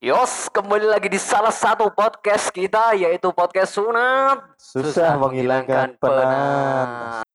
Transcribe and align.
Yos, 0.00 0.48
kembali 0.48 0.88
lagi 0.88 1.12
di 1.12 1.20
salah 1.20 1.52
satu 1.52 1.92
podcast 1.92 2.48
kita 2.56 2.96
yaitu 2.96 3.28
podcast 3.36 3.76
Sunat. 3.76 4.56
Susah 4.56 5.20
menghilangkan 5.20 5.92
penat. 6.00 7.28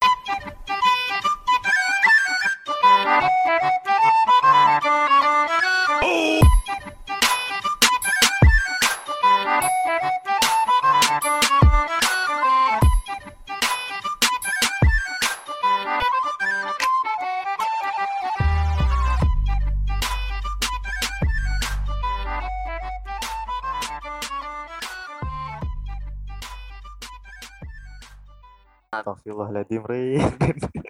Astagfirullahaladzim 29.02 29.82
Rin 29.84 30.22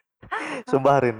Sumpah 0.69 0.97
Rin 0.99 1.17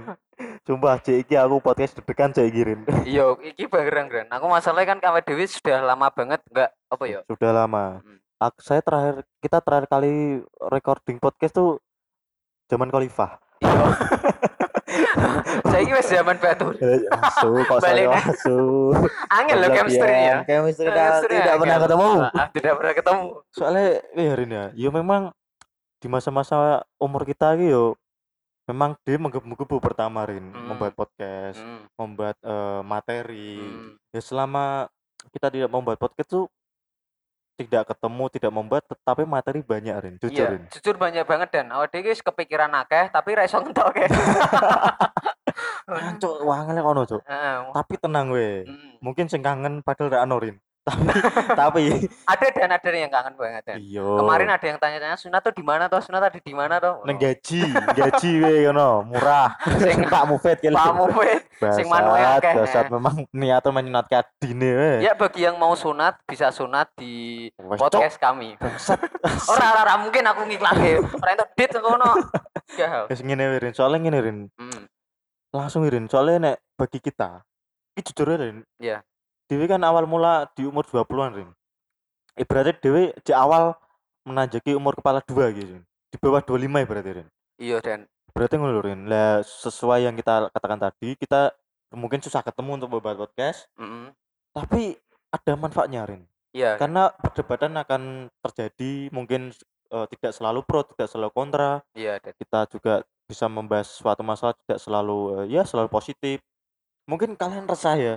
Sumpah 0.62 0.98
cek 0.98 1.24
iki 1.24 1.34
aku 1.34 1.58
podcast 1.58 1.96
deg-degan 1.96 2.30
cek 2.30 2.46
iki 2.46 2.62
Rin 2.62 2.80
Iya, 3.08 3.34
iki 3.40 3.64
bareng 3.66 4.06
Ren. 4.06 4.28
Aku 4.28 4.46
masalahnya 4.46 4.94
kan 4.94 4.98
kawe 5.00 5.20
Dewi 5.22 5.46
sudah 5.46 5.80
lama 5.80 6.10
banget 6.10 6.42
enggak 6.50 6.70
apa 6.90 7.04
ya? 7.06 7.20
Sudah 7.26 7.50
lama 7.54 8.02
Hmm. 8.02 8.20
Saya 8.60 8.84
terakhir 8.84 9.24
Kita 9.40 9.64
terakhir 9.64 9.88
kali 9.88 10.44
recording 10.68 11.16
podcast 11.16 11.56
tuh 11.56 11.80
Zaman 12.68 12.92
Khalifah 12.92 13.40
Iya. 13.64 13.86
Saya 15.66 15.80
ini 15.82 15.92
wis 15.92 16.08
zaman 16.08 16.36
batu. 16.40 16.72
Eh, 16.80 17.04
Asu 17.12 17.52
kok 17.68 17.84
saya 17.84 18.08
asu 18.16 18.92
Angel 19.28 19.60
loh 19.60 19.68
chemistry 19.68 20.08
ya. 20.08 20.40
Chemistry 20.44 20.88
tidak 20.88 21.60
pernah 21.60 21.78
ketemu 21.84 22.08
Ah, 22.32 22.48
tidak 22.48 22.72
pernah 22.80 22.94
ketemu. 22.96 23.24
Soalnya 23.52 23.86
ya 24.16 24.32
Rin 24.36 24.50
ya 24.52 24.64
Ya 24.72 24.88
memang 24.88 25.32
Di 25.96 26.06
masa-masa 26.06 26.82
umur 26.96 27.22
kita 27.22 27.54
iki 27.54 27.68
yo 27.68 27.92
Memang 28.66 28.98
dia 29.00 29.14
menggebu-gebu 29.14 29.78
pertama 29.78 30.22
Rin. 30.22 30.50
Hmm. 30.50 30.68
Membuat 30.68 30.92
podcast 30.92 31.56
Hmm, 31.56 31.86
Membuat 31.96 32.34
eh, 32.40 32.80
materi. 32.82 33.58
Hmm. 33.58 33.94
ya 34.10 34.18
selama 34.18 34.86
kita 35.28 35.48
tidak 35.48 35.68
membuat 35.68 35.96
podcast 35.96 36.28
tuh 36.28 36.44
tidak 37.56 37.88
ketemu 37.88 38.24
tidak 38.28 38.50
membuat 38.50 38.82
tetapi 38.84 39.22
materi 39.24 39.60
banyak 39.60 39.94
Rin. 39.96 40.14
Jujur 40.18 40.34
Iya, 40.36 40.50
Rin. 40.52 40.62
jujur 40.68 40.94
banyak 40.94 41.22
banget 41.22 41.48
dan 41.50 41.70
awak 41.70 41.88
dhewe 41.88 42.10
wis 42.10 42.20
kepikiran 42.20 42.68
akeh 42.74 43.08
tapi 43.08 43.32
ra 43.32 43.42
iso 43.42 43.56
ngentok 43.56 43.86
akeh. 43.86 44.06
Cuk, 46.18 46.34
wangele 46.42 46.80
kono 46.82 47.00
cuk. 47.04 47.20
Tapi 47.72 47.92
tenang 47.96 48.28
we 48.28 48.62
Hmm. 48.62 48.92
mungkin 49.00 49.24
sing 49.24 49.40
kangen 49.40 49.80
padahal 49.80 50.10
ra 50.10 50.22
ono 50.22 50.36
Rin 50.36 50.54
tapi 50.86 51.18
tapi 51.60 51.82
Ada 52.22 52.46
dan 52.54 52.70
ada 52.70 52.88
yang 52.88 53.10
kangen 53.10 53.34
banget 53.34 53.74
iya 53.76 54.06
Kemarin 54.06 54.48
ada 54.48 54.62
yang 54.62 54.78
tanya-tanya 54.78 55.18
Sunat 55.18 55.42
tuh 55.42 55.50
di 55.50 55.60
mana 55.60 55.86
toh? 55.86 55.98
Sunat 55.98 56.22
ada 56.22 56.38
di 56.38 56.54
mana 56.54 56.78
toh? 56.78 57.02
neng 57.02 57.18
gaji 57.18 57.66
gaji 57.90 58.30
we 58.38 58.54
kono 58.64 59.02
murah 59.02 59.50
Sing 59.82 60.06
Pak 60.06 60.24
Mufid 60.24 60.58
kali 60.58 60.72
Pak 60.72 60.94
Mufid. 60.94 61.42
sing 61.72 61.86
manuke 61.86 62.20
akeh. 62.20 62.52
basat 62.54 62.86
memang 62.86 63.26
niatnya 63.30 63.70
menyunatkan 63.72 64.22
dine 64.38 64.70
we 64.70 64.92
Ya 65.02 65.12
bagi 65.12 65.42
yang 65.42 65.56
mau 65.56 65.74
sunat 65.74 66.22
bisa 66.22 66.48
sunat 66.48 66.86
di 66.94 67.48
Wes, 67.58 67.80
Cuk. 67.80 67.96
podcast 67.96 68.16
kami. 68.16 68.54
Bangsat. 68.56 69.00
Ora 69.50 69.66
ora 69.72 69.80
ora 69.82 69.94
mungkin 69.98 70.22
aku 70.22 70.44
ngiklake. 70.44 71.00
Ora 71.16 71.30
entuk 71.32 71.50
dit 71.54 71.72
ngono. 71.74 72.12
Ya. 72.74 73.08
Wes 73.08 73.20
ngene 73.20 73.58
Rin 73.58 73.72
soalnya 73.72 73.98
ngene 74.00 74.18
Rin 74.20 74.38
Hmm. 74.54 74.84
langsung 75.50 75.82
Rin 75.82 76.06
soalnya 76.06 76.36
nek 76.38 76.56
bagi 76.74 77.00
kita 77.00 77.40
ini 77.94 78.04
jujur 78.04 78.28
Rin 78.30 78.60
Iya. 78.76 79.00
Dewi 79.46 79.70
kan 79.70 79.82
awal 79.86 80.10
mula 80.10 80.50
di 80.58 80.66
umur 80.66 80.82
20-an 80.82 81.32
Rin. 81.38 81.50
Ibaratnya 82.34 82.74
Dewi 82.82 83.14
di 83.22 83.32
awal 83.32 83.78
menanjaki 84.26 84.74
umur 84.74 84.98
kepala 84.98 85.22
dua 85.22 85.54
gitu 85.54 85.78
di 86.10 86.16
bawah 86.18 86.42
25 86.42 86.66
ibaratnya 86.82 87.12
Rin. 87.22 87.28
Iya 87.62 87.78
dan. 87.78 88.00
Berarti 88.34 88.54
ngono 88.58 88.82
Rin. 88.82 89.06
Lah 89.06 89.40
sesuai 89.46 90.04
yang 90.04 90.18
kita 90.18 90.50
katakan 90.50 90.82
tadi 90.82 91.14
kita 91.14 91.54
mungkin 91.94 92.18
susah 92.18 92.42
ketemu 92.42 92.82
untuk 92.82 92.88
membuat 92.90 93.16
podcast 93.16 93.70
mm 93.78 94.12
tapi 94.56 94.96
ada 95.30 95.52
manfaatnya 95.52 96.08
Rin. 96.08 96.24
Iya. 96.56 96.80
karena 96.80 97.12
perdebatan 97.12 97.76
akan 97.76 98.32
terjadi 98.40 99.12
mungkin 99.12 99.52
eh, 99.92 100.06
tidak 100.16 100.32
selalu 100.32 100.64
pro 100.64 100.80
tidak 100.88 101.12
selalu 101.12 101.30
kontra. 101.36 101.84
Iya 101.92 102.16
dan. 102.16 102.32
kita 102.40 102.64
juga 102.72 103.04
bisa 103.28 103.44
membahas 103.44 103.92
suatu 103.92 104.24
masalah 104.24 104.56
tidak 104.64 104.80
selalu 104.80 105.44
eh, 105.44 105.60
ya 105.60 105.68
selalu 105.68 105.92
positif. 105.92 106.40
Mungkin 107.04 107.36
kalian 107.36 107.68
resah 107.68 107.94
ya 108.00 108.16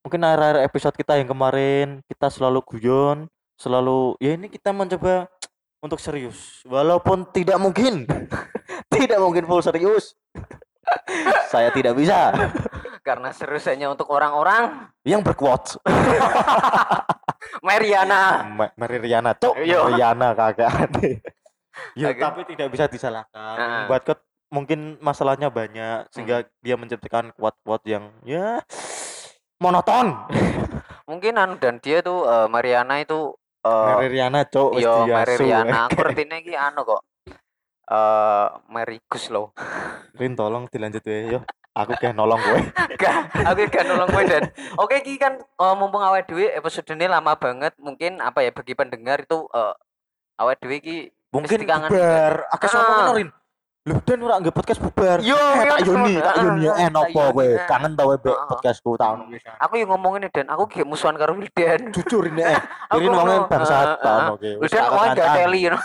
mungkin 0.00 0.20
akhir-akhir 0.22 0.58
episode 0.64 0.96
kita 0.96 1.18
yang 1.18 1.28
kemarin 1.28 1.86
kita 2.06 2.30
selalu 2.30 2.62
guyon 2.64 3.26
selalu 3.58 4.14
ya 4.22 4.38
ini 4.38 4.46
kita 4.46 4.70
mencoba 4.70 5.26
untuk 5.84 5.98
serius. 6.02 6.62
Walaupun 6.66 7.26
tidak 7.30 7.58
mungkin. 7.58 8.02
Tidak 8.92 9.18
mungkin 9.22 9.46
full 9.46 9.62
serius. 9.62 10.12
Saya 11.52 11.70
tidak 11.70 11.94
bisa. 11.94 12.34
Karena 13.06 13.30
serius 13.30 13.68
hanya 13.70 13.92
untuk 13.92 14.10
orang-orang. 14.10 14.90
Yang 15.06 15.20
berquotes 15.28 15.70
Mariana. 17.62 18.44
Ma- 18.48 18.74
Mary 18.74 18.98
Riana 18.98 19.32
cok 19.38 19.54
Iya. 19.60 19.86
Riana 19.92 20.34
kagak 20.34 20.68
ada 20.68 21.00
ya 21.94 22.10
Oke. 22.10 22.18
tapi 22.20 22.40
tidak 22.48 22.68
bisa 22.74 22.84
disalahkan. 22.90 23.30
Ah. 23.38 23.86
buat 23.86 24.02
mungkin 24.48 24.96
masalahnya 24.98 25.52
banyak 25.52 26.08
sehingga 26.10 26.48
dia 26.64 26.74
menciptakan 26.74 27.36
quote-quote 27.36 27.84
yang 27.86 28.10
ya 28.24 28.64
monoton 29.58 30.06
Mungkin 31.08 31.40
anu 31.40 31.56
dan 31.56 31.80
dia 31.80 32.04
tuh 32.04 32.28
eh, 32.28 32.46
Mariana 32.52 33.00
itu 33.00 33.32
eh 33.64 33.86
Mary 33.96 34.08
Riana 34.12 34.44
cok 34.44 34.70
Yo 34.76 35.08
diasu, 35.08 35.16
Mary 35.16 35.34
Riana, 35.40 35.72
eh. 35.72 35.80
aku 35.88 35.98
ngertine 36.04 36.36
iki 36.44 36.52
anu 36.52 36.80
kok. 36.84 37.00
Eh 37.88 38.46
Mary 38.68 39.00
Gus 39.08 39.32
lo. 39.32 39.56
Rin 40.20 40.36
tolong 40.36 40.68
dilanjut 40.68 41.00
ya 41.08 41.18
yo 41.32 41.40
aku 41.72 41.96
kayak 41.96 42.12
nolong 42.12 42.36
gue 42.42 42.60
Gak, 43.00 43.30
aku 43.46 43.70
gak 43.72 43.86
nolong 43.88 44.10
kowe 44.12 44.24
dan. 44.26 44.52
Oke 44.76 45.00
iki 45.00 45.16
kan 45.16 45.40
eh, 45.40 45.74
mumpung 45.80 46.04
awake 46.04 46.28
dhewe 46.28 46.52
episode 46.52 46.84
ini 46.92 47.08
lama 47.08 47.32
banget, 47.40 47.72
mungkin 47.80 48.20
apa 48.20 48.44
ya 48.44 48.50
bagi 48.52 48.76
pendengar 48.76 49.24
itu 49.24 49.48
eh 49.48 49.74
awake 50.36 50.60
dhewe 50.60 50.76
iki 50.76 50.96
mungkin 51.32 51.64
akeh 51.64 52.68
Ah. 52.68 52.68
somongan 52.68 53.04
Rin 53.16 53.28
lu 53.88 53.96
dan 54.04 54.18
ora 54.20 54.36
nggak 54.36 54.52
podcast 54.52 54.80
bubar 54.84 55.18
Yo, 55.24 55.32
eh, 55.32 55.64
tak 55.64 55.80
Yoni 55.88 56.14
tak 56.20 56.34
Yoni 56.44 56.64
ah, 56.68 56.76
eh 56.76 56.88
nopo 56.92 57.20
gue 57.32 57.44
Yoni, 57.48 57.56
ah. 57.56 57.66
kangen 57.66 57.92
tau 57.96 58.12
be 58.20 58.28
Ah. 58.28 58.44
podcastku 58.52 58.90
tahun 59.00 59.18
aku 59.40 59.74
yang 59.80 59.88
ngomongin 59.96 60.28
ini 60.28 60.28
dan 60.28 60.46
aku 60.52 60.68
kayak 60.68 60.84
musuhan 60.84 61.16
karo 61.16 61.32
Wildan. 61.32 61.88
jujur 61.96 62.28
ini 62.28 62.44
eh 62.44 62.60
ini 63.00 63.08
ngomongin 63.08 63.48
ah, 63.48 63.48
tahun 63.48 63.64
ah. 64.04 64.26
oke 64.36 64.48
wis 64.60 64.68
Wildan 64.68 64.76
tak 64.76 64.90
ngomongin 64.92 65.10
gak 65.16 65.24
kancan. 65.24 65.40
teli 65.48 65.62
know. 65.72 65.80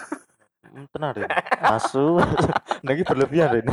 Hmm, 0.74 0.90
Tenar 0.90 1.14
Rin. 1.14 1.30
Asu. 1.62 2.18
Lagi 2.90 3.06
berlebihan 3.06 3.54
Rin. 3.54 3.70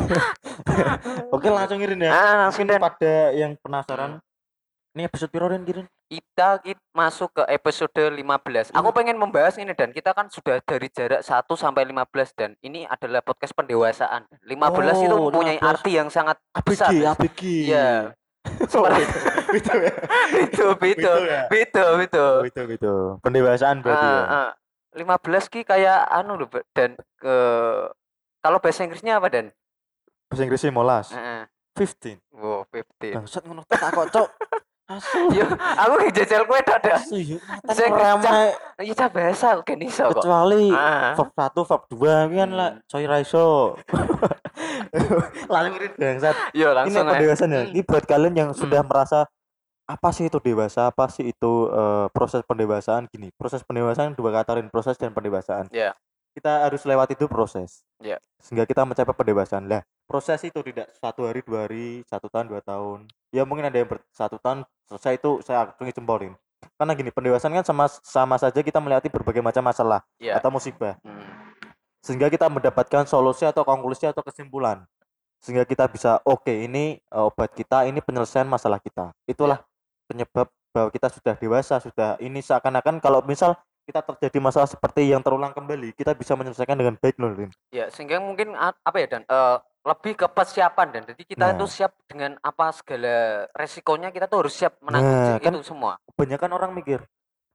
Oke 1.35 1.49
langsung 1.49 1.81
Rin 1.81 1.97
ya. 1.97 2.12
Ah, 2.12 2.35
langsung 2.45 2.69
pada 2.69 3.33
yang 3.33 3.57
penasaran. 3.57 4.21
Ini 4.91 5.06
episode 5.06 5.31
piro 5.31 5.47
Rin 5.47 5.62
Kirin? 5.62 5.87
kita 6.11 6.59
kit- 6.59 6.83
masuk 6.91 7.31
ke 7.31 7.47
episode 7.47 7.95
15. 7.95 8.75
Aku 8.75 8.91
pengen 8.91 9.15
membahas 9.15 9.55
ini 9.55 9.71
dan 9.71 9.95
kita 9.95 10.11
kan 10.11 10.27
sudah 10.27 10.59
dari 10.59 10.91
jarak 10.91 11.23
1 11.23 11.31
sampai 11.55 11.87
15 11.87 12.03
dan 12.34 12.59
ini 12.61 12.83
adalah 12.83 13.23
podcast 13.23 13.55
pendewasaan. 13.55 14.27
15 14.43 14.99
itu 14.99 15.15
Oh, 15.15 15.31
mempunyai 15.31 15.62
15. 15.62 15.71
arti 15.71 15.91
yang 15.95 16.11
sangat 16.11 16.43
besar. 16.67 16.91
ABG, 16.91 17.06
ABG. 17.06 17.41
Iya. 17.71 17.91
Itu 18.67 18.79
ya. 18.83 19.06
Itu, 19.53 20.67
itu, 20.81 20.91
Itu 20.91 21.12
itu, 21.53 21.84
itu. 22.00 22.27
Itu 22.49 22.62
itu. 22.73 22.95
Pendewasaan 23.21 23.84
berarti. 23.84 24.03
Ah, 24.03 24.50
ah. 24.50 24.50
15 24.91 25.47
ki 25.47 25.62
kayak 25.62 26.03
anu 26.09 26.34
loh 26.34 26.49
Ba- 26.49 26.67
dan 26.73 26.99
ke 27.15 27.37
kalau 28.41 28.59
bahasa 28.59 28.83
Inggrisnya 28.83 29.23
apa 29.23 29.31
dan? 29.31 29.55
Bahasa 30.27 30.43
Inggrisnya 30.43 30.73
molas. 30.73 31.12
Heeh. 31.12 31.47
15. 31.77 32.19
Wow, 32.33 32.67
15. 32.67 33.15
Bangsat 33.15 33.43
ngono 33.45 33.62
tak 33.62 33.87
kok, 33.87 34.11
Cok. 34.11 34.29
Asu. 34.91 35.31
Yo, 35.31 35.47
aku 35.55 36.11
jajal 36.11 36.43
kowe 36.45 36.59
tok 36.61 36.78
dah. 36.83 36.99
Asu 36.99 37.17
yuk. 37.17 37.39
Sing 37.70 37.88
ramai 37.88 38.50
Iya 38.76 38.93
cah 38.97 39.09
bahasa 39.09 39.49
kan 39.61 39.79
iso 39.79 40.03
kok. 40.09 40.19
kecuali 40.19 40.67
Ah. 40.69 41.14
Fab 41.14 41.31
1, 41.31 41.62
Fab 41.62 41.82
2 41.87 42.26
ini 42.26 42.37
kan 42.37 42.50
lah 42.50 42.70
Hmm. 42.73 42.82
coy 42.85 43.05
raiso. 43.06 43.79
Langsung 45.47 45.76
Rin 45.76 45.93
bangsat. 45.94 46.37
Yo 46.53 46.69
ini 46.69 46.76
langsung 46.76 47.03
aja. 47.03 47.11
pendewasaan 47.12 47.50
ya. 47.50 47.61
Hmm. 47.61 47.70
Ini 47.70 47.81
buat 47.82 48.05
kalian 48.05 48.35
yang 48.35 48.50
sudah 48.50 48.82
merasa 48.82 49.31
apa 49.85 50.09
sih 50.11 50.26
itu 50.26 50.38
dewasa, 50.38 50.87
apa 50.87 51.06
sih 51.06 51.26
itu 51.29 51.53
eh, 51.69 52.06
proses 52.11 52.43
pendewasaan 52.43 53.06
gini. 53.06 53.31
Proses 53.32 53.62
pendewasaan 53.62 54.14
dua 54.14 54.31
kata 54.32 54.59
Rin, 54.59 54.67
proses 54.69 54.94
dan 54.94 55.11
pendewasaan. 55.11 55.70
Iya. 55.70 55.94
Kita 56.40 56.64
harus 56.64 56.81
lewat 56.88 57.12
itu 57.12 57.28
proses. 57.28 57.84
Iya. 58.00 58.16
Sehingga 58.40 58.64
kita 58.64 58.88
mencapai 58.88 59.12
pendewasaan. 59.12 59.69
Lah, 59.69 59.84
proses 60.08 60.40
itu 60.40 60.56
tidak 60.64 60.88
satu 60.96 61.28
hari, 61.28 61.44
dua 61.44 61.69
hari, 61.69 62.00
satu 62.08 62.32
tahun, 62.32 62.48
dua 62.48 62.64
tahun. 62.64 63.04
Ya 63.28 63.44
mungkin 63.44 63.69
ada 63.69 63.76
yang 63.76 63.84
ber, 63.87 64.00
satu 64.08 64.40
tahun 64.40 64.64
selesai 64.88 65.20
itu 65.20 65.44
saya 65.44 65.69
acungi 65.69 65.92
jempolin. 65.92 66.32
Karena 66.76 66.92
gini, 66.92 67.08
pendewasaan 67.12 67.52
kan 67.56 67.64
sama 67.64 67.84
sama 67.88 68.37
saja 68.40 68.60
kita 68.60 68.81
melewati 68.81 69.12
berbagai 69.12 69.40
macam 69.44 69.64
masalah 69.64 70.00
Iya. 70.16 70.37
atau 70.40 70.48
musibah 70.52 70.96
Hmm. 71.00 71.25
sehingga 72.00 72.32
kita 72.32 72.48
mendapatkan 72.48 73.04
solusi 73.04 73.44
atau 73.44 73.60
konklusi 73.64 74.08
atau 74.08 74.25
kesimpulan 74.25 74.84
sehingga 75.40 75.69
kita 75.69 75.84
bisa 75.88 76.16
oke 76.25 76.48
ini 76.48 76.96
eh, 76.96 77.25
obat 77.28 77.52
kita 77.52 77.84
ini 77.84 78.00
penyelesaian 78.00 78.48
masalah 78.48 78.81
kita 78.81 79.12
itulah 79.28 79.60
penyebab 80.08 80.48
bahwa 80.72 80.88
kita 80.88 81.12
sudah 81.12 81.37
dewasa 81.37 81.76
sudah 81.81 82.16
ini 82.25 82.40
seakan-akan 82.40 83.04
kalau 83.04 83.20
misal 83.25 83.52
kita 83.90 84.00
terjadi 84.00 84.38
masalah 84.38 84.64
seperti 84.64 85.04
yang 85.04 85.19
terulang 85.19 85.50
kembali 85.50 85.90
kita 85.92 86.14
bisa 86.14 86.32
menyelesaikan 86.32 86.78
dengan 86.78 86.94
baik 86.94 87.19
loh 87.19 87.34
Rin 87.34 87.50
Ya, 87.69 87.90
sehingga 87.90 88.22
mungkin 88.22 88.54
apa 88.54 88.96
ya 88.96 89.06
dan 89.10 89.22
eh, 89.22 89.56
lebih 89.81 90.12
ke 90.14 90.26
persiapan 90.28 90.87
dan 90.92 91.02
jadi 91.04 91.22
kita 91.25 91.46
itu 91.52 91.64
Nah. 91.64 91.70
siap 91.70 91.92
dengan 92.04 92.38
apa 92.38 92.70
segala 92.70 93.14
resikonya 93.50 94.08
kita 94.08 94.28
tuh 94.28 94.46
harus 94.46 94.54
siap 94.54 94.78
menanggung 94.78 95.10
Nah, 95.10 95.38
kan 95.38 95.52
itu 95.52 95.66
semua. 95.66 95.92
kebanyakan 96.14 96.50
orang 96.52 96.70
mikir 96.70 97.00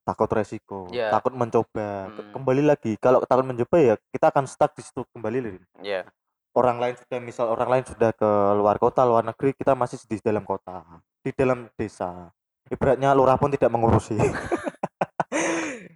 takut 0.02 0.30
resiko 0.30 0.90
Ya. 0.90 1.10
takut 1.10 1.32
mencoba 1.32 2.10
Ke- 2.10 2.22
Mm. 2.22 2.32
kembali 2.34 2.64
lagi 2.64 2.92
kalau 2.96 3.22
takut 3.24 3.46
mencoba 3.46 3.78
ya 3.78 3.96
kita 4.10 4.30
akan 4.30 4.46
stuck 4.46 4.74
di 4.74 4.82
situ 4.82 5.02
kembali 5.10 5.38
Rin 5.40 5.64
Ya. 5.80 6.04
orang 6.54 6.78
lain 6.78 6.96
sudah 6.98 7.20
misal 7.20 7.46
orang 7.48 7.70
lain 7.70 7.86
sudah 7.86 8.10
ke 8.12 8.30
luar 8.54 8.78
kota 8.78 9.02
luar 9.02 9.22
negeri 9.22 9.54
kita 9.54 9.74
masih 9.74 10.02
di 10.04 10.18
dalam 10.18 10.42
kota 10.42 10.82
di 11.22 11.30
dalam 11.30 11.70
desa 11.74 12.30
ibaratnya 12.66 13.14
lurah 13.14 13.38
pun 13.38 13.54
tidak 13.54 13.70
mengurusi 13.70 14.18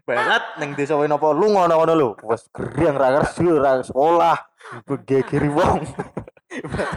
banget 0.09 0.43
neng 0.57 0.73
desa 0.73 0.97
wae 0.97 1.05
napa 1.05 1.29
lu 1.37 1.53
ngono-ngono 1.53 1.93
lho 1.93 2.09
wes 2.25 2.49
geriang 2.49 2.97
ra 2.97 3.21
kerja 3.21 3.53
ra 3.61 3.71
sekolah 3.85 4.37
begegiri 4.89 5.49
wong 5.53 5.85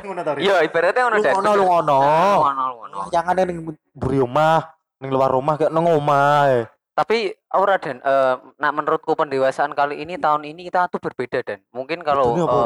ngono 0.02 0.20
ta 0.24 0.32
Rin? 0.32 0.48
Iya, 0.48 0.64
ibaratnya 0.64 1.02
ngono 1.12 1.16
lu 1.20 1.24
ngono 1.28 1.50
lu 1.52 1.64
ngono 1.68 1.98
ngono, 2.40 2.64
ngono. 2.72 2.98
jangan 3.12 3.36
ning 3.44 3.58
buri 3.92 4.18
omah 4.24 4.64
ning 5.04 5.10
luar 5.12 5.28
rumah 5.28 5.54
kayak 5.60 5.72
nang 5.72 5.84
omah 5.84 6.48
eh. 6.48 6.64
Tapi 6.92 7.32
ora 7.56 7.80
dan 7.80 8.04
eh, 8.04 8.36
nah 8.60 8.70
menurutku 8.72 9.16
pendewasaan 9.16 9.72
kali 9.72 10.04
ini 10.04 10.20
tahun 10.20 10.44
ini 10.44 10.68
kita 10.68 10.92
tuh 10.92 11.00
berbeda 11.00 11.40
dan 11.40 11.64
mungkin 11.72 12.04
kalau 12.04 12.36
Bedanya 12.36 12.48
apa, 12.48 12.60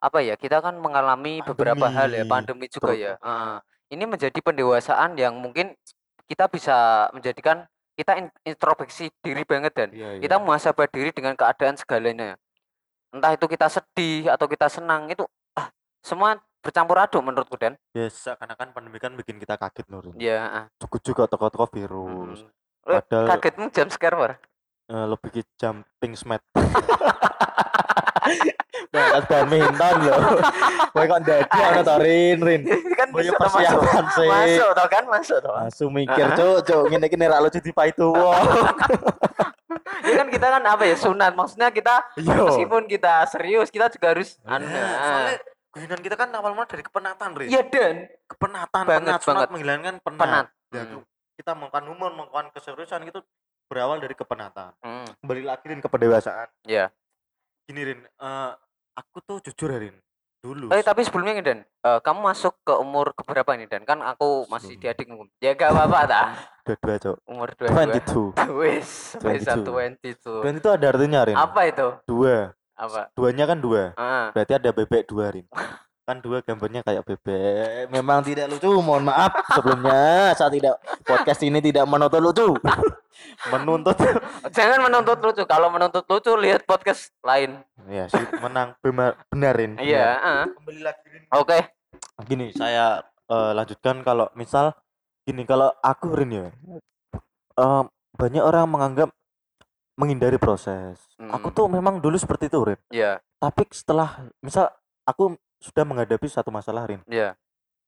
apa 0.00 0.18
ya 0.24 0.34
kita 0.36 0.64
kan 0.64 0.80
mengalami 0.80 1.44
beberapa 1.44 1.88
hal 1.92 2.08
ya 2.08 2.24
Pandemi. 2.24 2.64
pandemi 2.64 2.66
juga 2.72 2.92
Betul. 2.96 3.04
ya 3.04 3.12
Heeh. 3.20 3.56
ini 3.96 4.04
menjadi 4.08 4.38
pendewasaan 4.40 5.12
yang 5.20 5.36
mungkin 5.36 5.76
kita 6.24 6.48
bisa 6.48 7.08
menjadikan 7.12 7.68
kita 8.00 8.16
in- 8.16 8.32
introspeksi 8.48 9.12
diri 9.20 9.44
banget 9.44 9.72
dan 9.76 9.88
Iya, 9.92 10.16
iya. 10.16 10.20
kita 10.24 10.40
muhasabah 10.40 10.88
diri 10.88 11.12
dengan 11.12 11.36
keadaan 11.36 11.76
segalanya 11.76 12.40
entah 13.12 13.36
itu 13.36 13.44
kita 13.44 13.68
sedih 13.68 14.32
atau 14.32 14.48
kita 14.48 14.72
senang 14.72 15.12
itu 15.12 15.28
ah 15.52 15.68
semua 16.00 16.40
bercampur 16.64 16.96
aduk 16.96 17.20
menurutku 17.20 17.60
dan 17.60 17.76
ya 17.92 18.08
seakan-akan 18.08 18.72
pandemi 18.72 18.96
kan 18.96 19.12
bikin 19.12 19.36
kita 19.36 19.60
kaget 19.60 19.84
Nurin 19.92 20.16
ya 20.16 20.40
ah. 20.48 20.64
cukup 20.80 21.00
juga 21.04 21.22
toko-toko 21.28 21.68
virus 21.76 22.40
Mm. 22.80 22.96
Eh, 22.96 22.96
padahal 22.96 23.36
kagetmu 23.36 23.68
jam 23.76 23.92
scare 23.92 24.16
war 24.16 24.32
eh, 24.88 25.04
lebih 25.04 25.30
ke 25.36 25.44
jumping 25.60 26.16
smack 28.70 28.88
Bahas 29.10 29.24
badminton 29.24 29.96
loh 30.02 30.18
Kowe 30.92 31.04
kok 31.04 31.20
dadi 31.22 31.58
ana 31.60 31.80
to 31.80 31.94
Rin? 31.96 32.38
Rin? 32.38 32.60
Kan 32.92 33.08
masuk 33.10 33.34
persiapan 33.36 34.04
sih. 34.12 34.28
Masuk 34.28 34.70
toh 34.72 34.86
kan 34.88 35.04
masuk 35.06 35.38
toh 35.38 35.52
Langsung 35.52 35.90
mikir 35.90 36.26
cuk 36.34 36.58
cuk 36.62 36.82
ngene 36.88 37.06
iki 37.06 37.16
nek 37.16 37.28
ra 37.28 37.38
lucu 37.38 37.58
dipaitu 37.58 38.10
ini 40.00 40.14
kan 40.16 40.26
kita 40.28 40.46
kan 40.50 40.62
apa 40.64 40.82
ya 40.84 40.96
sunat. 40.96 41.32
Maksudnya 41.32 41.68
kita 41.70 42.02
Iya. 42.16 42.42
meskipun 42.42 42.82
kita 42.86 43.22
serius 43.26 43.68
kita 43.68 43.86
juga 43.88 44.06
harus 44.10 44.34
anu 44.42 44.66
Nah, 44.66 44.90
soalnya 44.98 45.34
guyonan 45.70 46.00
kita 46.00 46.16
kan 46.16 46.28
awal 46.32 46.52
mula 46.52 46.66
dari 46.66 46.82
kepenatan 46.82 47.30
Rin. 47.32 47.48
Iya 47.48 47.62
dan 47.64 47.94
kepenatan 48.26 48.82
Banget, 48.82 49.06
penat 49.14 49.22
banget. 49.24 49.48
menghilangkan 49.48 49.94
penat, 50.00 50.20
penat. 50.20 50.46
Ya, 50.70 50.82
Hmm. 50.84 51.02
kita 51.36 51.52
melakukan 51.54 51.84
humor 51.86 52.10
melakukan 52.12 52.46
keseriusan 52.50 53.02
itu 53.04 53.22
berawal 53.64 53.96
dari 53.96 54.12
kepenatan. 54.12 54.74
Hmm, 54.80 55.06
kembali 55.20 55.42
lagi 55.42 55.66
ke 55.70 55.88
pendewasaan. 55.88 56.48
Iya. 56.64 56.90
Gini 57.70 57.82
Rin 57.84 58.00
eh, 58.02 58.50
aku 58.92 59.16
tuh 59.22 59.38
jujur 59.40 59.70
ya, 59.70 59.78
Rin 59.80 59.94
dulu 60.40 60.68
Eh 60.68 60.80
tapi 60.80 61.00
sebelumnya 61.00 61.32
nih 61.32 61.44
Dan, 61.44 61.58
eh, 61.60 62.00
kamu 62.00 62.20
masuk 62.24 62.58
ke 62.60 62.74
umur 62.74 63.12
keberapa 63.12 63.54
ini 63.54 63.64
Dan? 63.64 63.84
Kan 63.84 64.00
aku 64.00 64.44
masih 64.46 64.74
di 64.74 64.82
Sebelum- 64.82 64.90
adik 64.90 65.06
ngomong. 65.06 65.28
Ya 65.36 65.52
gak 65.52 65.70
apa-apa 65.70 66.00
ta. 66.10 66.22
dua-dua 66.62 66.96
cok 66.98 67.16
Umur 67.24 67.48
22. 67.52 68.34
22 68.34 68.58
Wis, 68.60 68.90
bisa 69.16 69.52
22. 69.54 70.02
22. 70.10 70.42
dan 70.42 70.52
itu 70.56 70.68
ada 70.68 70.86
artinya 70.88 71.20
Rin 71.22 71.36
Apa 71.36 71.60
itu? 71.64 71.88
dua 72.04 72.36
Apa? 72.74 73.12
duanya 73.12 73.44
kan 73.44 73.58
dua 73.58 73.92
Ah, 73.94 74.32
berarti 74.32 74.52
ada 74.54 74.70
bebek 74.70 75.04
dua 75.04 75.28
Rin 75.30 75.44
kan 76.10 76.18
dua 76.18 76.42
gambarnya 76.42 76.82
kayak 76.82 77.06
bebek 77.06 77.86
memang 77.86 78.26
tidak 78.26 78.50
lucu 78.50 78.66
mohon 78.82 79.06
maaf 79.06 79.30
sebelumnya 79.54 80.34
saat 80.34 80.50
tidak 80.50 80.74
podcast 81.06 81.38
ini 81.40 81.62
tidak 81.62 81.86
menuntut 81.86 82.18
lucu 82.18 82.58
menuntut 83.54 83.94
jangan 84.50 84.82
menuntut 84.82 85.22
lucu. 85.22 85.46
Kalau 85.46 85.70
menuntut 85.70 86.02
lucu 86.02 86.34
lihat 86.34 86.66
podcast 86.66 87.14
lain. 87.22 87.62
ya 87.86 88.10
sih 88.10 88.26
menang 88.42 88.74
benar 88.82 89.14
benarin 89.30 89.78
Iya, 89.78 90.18
ah. 90.18 90.44
kembali 90.50 90.80
lagi. 90.82 91.30
Oke. 91.30 91.58
gini 92.26 92.50
saya 92.50 92.98
eh, 93.30 93.52
lanjutkan 93.54 94.02
kalau 94.02 94.26
misal 94.34 94.74
gini 95.22 95.46
kalau 95.46 95.70
aku 95.78 96.10
Rin 96.10 96.32
ya 96.34 96.46
eh, 97.54 97.82
banyak 98.18 98.42
orang 98.42 98.66
menganggap 98.66 99.08
menghindari 99.94 100.42
proses 100.42 100.98
aku 101.22 101.52
Hmm. 101.52 101.56
tuh 101.56 101.66
memang 101.70 102.02
dulu 102.02 102.18
seperti 102.18 102.50
itu 102.50 102.58
Rin 102.66 102.80
Iya, 102.90 103.22
tapi 103.38 103.62
setelah 103.70 104.26
misal 104.40 104.74
aku 105.06 105.38
sudah 105.60 105.84
menghadapi 105.84 106.26
satu 106.26 106.48
masalah 106.48 106.88
Rin 106.88 107.04
iya, 107.06 107.36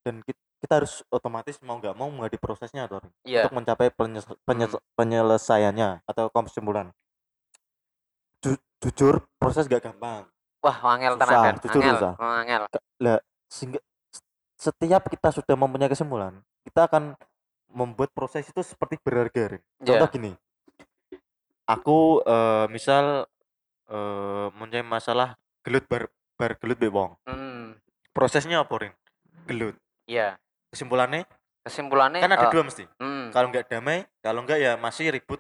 dan 0.04 0.20
ki- 0.20 0.36
kita, 0.60 0.78
harus 0.78 1.02
otomatis 1.08 1.56
mau 1.58 1.80
nggak 1.80 1.96
mau 1.96 2.06
menghadapi 2.06 2.38
prosesnya 2.38 2.84
tuh 2.86 3.00
Rin 3.00 3.12
iya. 3.24 3.48
untuk 3.48 3.56
mencapai 3.58 3.88
penyes- 3.90 4.28
penyes- 4.44 4.78
penyelesaiannya 4.94 6.04
atau 6.04 6.28
kesimpulan 6.30 6.92
Ju- 8.38 8.60
jujur 8.78 9.24
proses 9.38 9.64
gak 9.66 9.82
gampang 9.82 10.28
Wah, 10.62 10.78
angel 10.94 11.19
Dan. 11.19 11.58
jujur 11.58 11.82
Angel. 11.82 11.94
susah. 11.98 12.14
Angel. 12.19 12.62
sehingga 13.48 13.80
s- 14.08 14.22
setiap 14.60 15.02
kita 15.08 15.28
sudah 15.30 15.56
mempunyai 15.56 15.88
kesimpulan 15.88 16.38
kita 16.62 16.86
akan 16.86 17.19
membuat 17.72 18.12
proses 18.12 18.44
itu 18.44 18.60
seperti 18.60 19.00
berharga 19.00 19.56
Rin. 19.56 19.62
contoh 19.78 20.06
Iya. 20.06 20.14
gini 20.14 20.32
aku 21.64 22.20
eh, 22.22 22.66
misal 22.69 23.24
eh 23.88 24.46
mempunyai 24.52 24.84
masalah 24.84 25.34
gelut 25.62 25.84
bar 25.86 26.06
bar 26.43 26.59
gelut 26.59 26.75
be 26.77 26.89
wong 26.89 27.15
Hmm, 27.23 27.79
prosesnya 28.11 28.59
apa 28.59 28.75
Rin? 28.77 28.93
gelut 29.44 29.79
iya. 30.05 30.35
kesimpulannya 30.69 31.23
Kesimpulannya 31.62 32.19
kan 32.19 32.27
ada 32.29 32.43
eh, 32.43 32.50
dua 32.50 32.62
mesti 32.67 32.85
hmm, 32.99 33.31
kalau 33.31 33.47
nggak 33.49 33.71
damai 33.71 34.03
kalau 34.19 34.43
nggak 34.43 34.59
ya 34.59 34.73
masih 34.75 35.09
ribut 35.09 35.39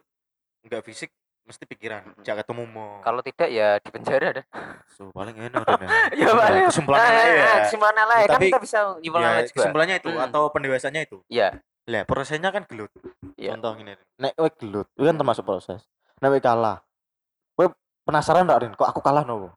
nggak 0.62 0.78
fisik 0.80 1.10
mesti 1.42 1.66
pikiran 1.66 2.06
Mm-mm. 2.06 2.22
jangan 2.22 2.46
ketemu 2.46 2.62
mau 2.68 3.02
kalau 3.02 3.18
tidak 3.20 3.50
ya 3.50 3.74
di 3.76 3.90
penjara 3.90 4.30
dah. 4.32 4.46
so 4.88 5.10
paling 5.10 5.34
enak 5.34 5.66
Rin, 5.66 5.90
Ya, 6.14 6.30
Nah, 6.30 6.38
paling- 6.46 6.66
kesimpulannya 6.70 7.02
Ah, 7.02 7.10
lah 7.10 7.26
ya 7.26 7.42
ah, 7.42 7.58
kesimpulannya 7.66 8.04
lah 8.06 8.16
ya. 8.16 8.22
kan 8.22 8.34
Tapi, 8.38 8.46
kita 8.46 8.60
bisa 8.62 8.78
nyimpulkan 8.96 9.26
ya 9.26 9.40
juga. 9.42 9.54
kesimpulannya 9.58 9.96
itu 9.98 10.10
Hmm. 10.14 10.22
atau 10.22 10.42
pendewasannya 10.48 11.02
itu 11.02 11.18
Iya. 11.26 11.48
lah 11.82 12.02
prosesnya 12.06 12.48
kan 12.48 12.62
gelut 12.62 12.94
Iya. 13.34 13.58
contoh 13.58 13.74
gini 13.74 13.98
nek 14.16 14.32
kowe 14.32 14.50
gelut 14.54 14.86
itu 14.88 15.02
kan 15.02 15.16
termasuk 15.18 15.42
proses 15.42 15.82
nek 16.16 16.38
kalah 16.38 16.78
kowe 17.52 17.66
penasaran 18.06 18.46
nggak 18.46 18.60
Rin 18.60 18.72
kok 18.72 18.86
aku 18.86 19.02
kalah 19.02 19.26
nopo 19.26 19.50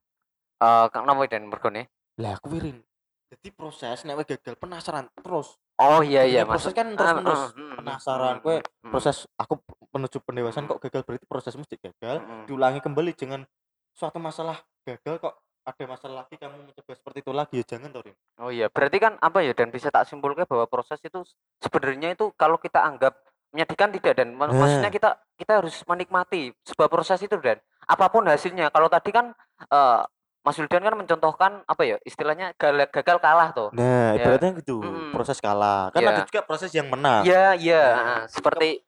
Eh, 0.56 0.88
kenapa 0.88 1.28
dan 1.28 1.44
mergone? 1.46 1.92
lah 2.16 2.40
aku 2.40 2.48
Rin 2.56 2.80
jadi 3.28 3.50
proses 3.52 4.02
nek 4.02 4.16
kowe 4.16 4.26
gagal 4.26 4.56
penasaran 4.56 5.12
terus. 5.14 5.60
Oh 5.76 6.00
iya 6.00 6.24
Jadi 6.24 6.32
iya 6.32 6.42
proses 6.48 6.72
maksud- 6.72 6.78
kan 6.78 6.88
Ah, 6.88 6.96
terus 6.96 7.10
ah, 7.10 7.16
menerus. 7.18 7.42
hmm, 7.44 7.52
hmm, 7.60 7.76
penasaran 7.76 8.36
kowe 8.40 8.56
hmm, 8.56 8.90
proses 8.90 9.18
aku 9.36 9.54
menuju 9.92 10.18
pendewasaan 10.24 10.66
kok 10.66 10.80
gagal 10.80 11.02
berarti 11.04 11.26
proses 11.26 11.54
mesti 11.54 11.76
gagal. 11.76 12.24
Hmm, 12.24 12.48
diulangi 12.48 12.80
kembali 12.80 13.12
jangan 13.14 13.44
suatu 13.92 14.16
masalah 14.18 14.56
gagal 14.82 15.20
kok 15.20 15.36
ada 15.66 15.84
masalah 15.86 16.16
lagi 16.22 16.38
kamu 16.38 16.56
mencoba 16.64 16.94
seperti 16.94 17.18
itu 17.20 17.32
lagi 17.34 17.56
ya 17.58 17.66
jangan 17.68 17.90
Torin 17.90 18.16
Oh 18.38 18.48
iya, 18.48 18.70
berarti 18.70 18.98
kan 18.98 19.18
apa 19.18 19.42
ya 19.42 19.52
dan 19.52 19.68
bisa 19.68 19.90
tak 19.90 20.06
simpulkan 20.06 20.46
bahwa 20.46 20.64
proses 20.66 21.02
itu 21.02 21.20
s- 21.20 21.34
sebenarnya 21.60 22.14
itu 22.14 22.30
kalau 22.34 22.56
kita 22.56 22.80
anggap 22.80 23.18
menyedihkan 23.50 23.90
tidak 23.92 24.14
dan 24.16 24.32
mak- 24.32 24.54
maksudnya 24.54 24.84
Nah. 24.84 24.94
kita 24.94 25.10
kita 25.36 25.52
harus 25.58 25.76
menikmati 25.84 26.54
sebuah 26.64 26.88
proses 26.88 27.20
itu 27.20 27.36
dan 27.40 27.58
apa 27.82 28.06
pun 28.08 28.24
hasilnya. 28.24 28.70
Kalau 28.70 28.88
tadi 28.88 29.10
kan 29.10 29.34
eh, 29.66 30.02
Mas 30.46 30.56
Wildan 30.56 30.78
kan 30.80 30.94
mencontohkan 30.94 31.52
apa 31.66 31.82
ya 31.84 31.98
istilahnya 32.02 32.54
gagal, 32.54 32.86
gagal 32.94 33.18
kalah 33.18 33.50
tuh. 33.50 33.74
nah 33.74 34.14
Ya. 34.14 34.22
ibaratnya 34.22 34.62
gitu 34.62 34.78
Mm-mm. 34.78 35.10
proses 35.10 35.42
kalah 35.42 35.90
kan 35.90 36.00
Ya. 36.00 36.10
ada 36.12 36.22
juga 36.24 36.42
proses 36.42 36.70
yang 36.70 36.86
menang 36.86 37.25
Iya 37.25 37.58
iya 37.58 37.84
Nah, 37.90 38.06
ah, 38.06 38.22
seperti 38.30 38.86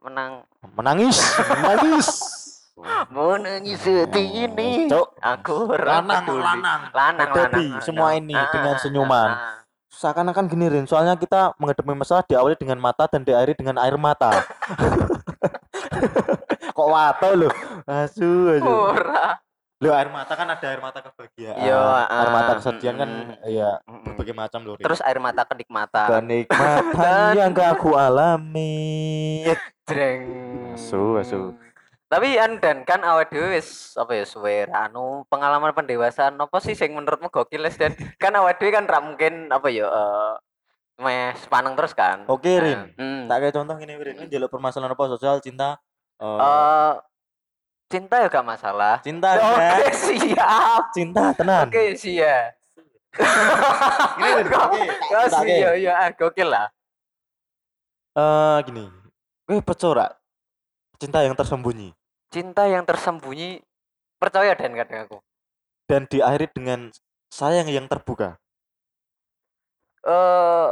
menang 0.00 0.42
menangis 0.74 1.14
menangis 1.54 2.08
menangis 3.06 3.78
seperti 3.78 4.22
ini. 4.48 4.88
Cok, 4.88 5.08
Aku 5.20 5.68
lanang 5.70 6.24
lanang 6.26 6.82
lanang 6.90 7.28
lanang 7.30 7.78
semua 7.78 8.16
ini 8.16 8.32
Ah, 8.32 8.50
dengan 8.50 8.74
senyuman. 8.76 9.28
ah, 9.28 9.38
ah. 9.46 9.56
seakan-akan 9.86 10.48
gini 10.48 10.66
Rin 10.66 10.86
soalnya 10.86 11.14
kita 11.14 11.54
menghadapi 11.54 11.92
masalah 11.92 12.24
diawali 12.24 12.56
dengan 12.56 12.78
mata 12.78 13.04
dan 13.04 13.20
diakhiri 13.20 13.54
dengan 13.54 13.78
air 13.78 13.94
mata 13.94 14.32
kok 16.72 16.88
wato 16.88 17.28
loh 17.36 17.52
asu 17.84 18.28
asu 18.54 18.70
Ora. 18.88 19.38
Loh, 19.80 19.96
air 19.96 20.12
mata 20.12 20.36
kan 20.36 20.44
ada 20.44 20.66
air 20.68 20.76
mata 20.76 21.00
kebahagiaan 21.00 21.56
Iya, 21.56 21.80
air 22.04 22.28
mata 22.28 22.52
ah, 22.52 22.56
kesedihan 22.60 22.96
kan 23.00 23.08
mm-mm. 23.32 23.48
ya 23.48 23.70
Mm-mm. 23.80 24.12
berbagai 24.12 24.36
macam 24.36 24.60
loh. 24.60 24.76
Terus 24.76 25.00
air 25.00 25.16
mata 25.16 25.42
kenikmatan. 25.42 26.08
kenikmatan 26.12 27.32
yang 27.40 27.48
gak 27.50 27.80
aku 27.80 27.96
alami 27.96 29.40
Jreng. 29.88 30.20
Asu, 30.76 31.16
asu. 31.16 31.56
Tapi 32.06 32.36
an 32.36 32.58
dan 32.58 32.84
kan 32.84 33.00
awak 33.00 33.30
dhewe 33.30 33.54
wis 33.54 33.96
apa 33.96 34.12
ya 34.12 34.26
suwe 34.26 34.68
anu 34.68 35.24
pengalaman 35.26 35.72
pendewasaan 35.72 36.36
apa 36.36 36.58
sih 36.58 36.74
sing 36.74 36.92
menurutmu 36.92 37.30
gokil 37.30 37.62
Les 37.62 37.78
dan 37.78 37.96
kan 38.22 38.36
awak 38.36 38.60
dhewe 38.60 38.74
kan 38.74 38.84
ra 38.84 39.00
mungkin 39.00 39.48
apa 39.48 39.70
ya 39.70 39.88
eh, 39.88 40.34
meh 41.00 41.32
sepaneng 41.40 41.72
terus 41.72 41.96
kan. 41.96 42.28
Oke, 42.28 42.52
Nah, 42.52 42.60
Rin. 42.60 42.80
hmm. 43.00 43.22
Tak 43.24 43.36
kayak 43.40 43.54
contoh 43.56 43.74
gini, 43.80 43.96
Rin. 43.96 44.20
Ini 44.20 44.28
jalur 44.28 44.52
permasalahan 44.52 44.92
apa 44.92 45.08
sosial, 45.08 45.40
cinta, 45.40 45.80
eh, 46.20 46.26
Eh, 46.36 46.92
cinta 47.90 48.14
ya 48.16 48.28
gak 48.28 48.46
masalah. 48.46 49.02
cinta, 49.02 49.34
Oke, 49.34 49.58
Nek. 49.58 49.92
siap. 49.92 50.82
cinta, 50.94 51.34
tenan. 51.34 51.66
Oke, 51.66 51.82
siap. 51.94 52.54
Gini. 54.16 54.40
Kok- 54.46 54.64
Oke, 54.70 54.82
kok 54.86 55.10
tak- 55.10 55.26
tak 55.26 55.40
sih, 55.42 55.50
kayak. 55.50 55.58
ya, 55.58 55.70
ya, 55.76 55.92
ah, 55.98 56.10
gokil 56.12 56.48
lah. 56.48 56.66
Eh, 58.12 58.58
gini. 58.64 58.84
Gue 59.42 59.58
percaya 59.60 60.14
cinta 60.94 61.20
yang 61.20 61.34
tersembunyi 61.34 61.90
Cinta 62.28 62.62
yang 62.64 62.84
tersembunyi 62.84 63.58
percaya 64.16 64.54
dan 64.54 64.70
kadang 64.72 65.00
aku. 65.04 65.18
dan 65.84 66.06
diakhiri 66.06 66.46
dengan 66.48 66.80
sayang 67.26 67.66
yang 67.66 67.84
terbuka. 67.84 68.38
Eh 70.00 70.68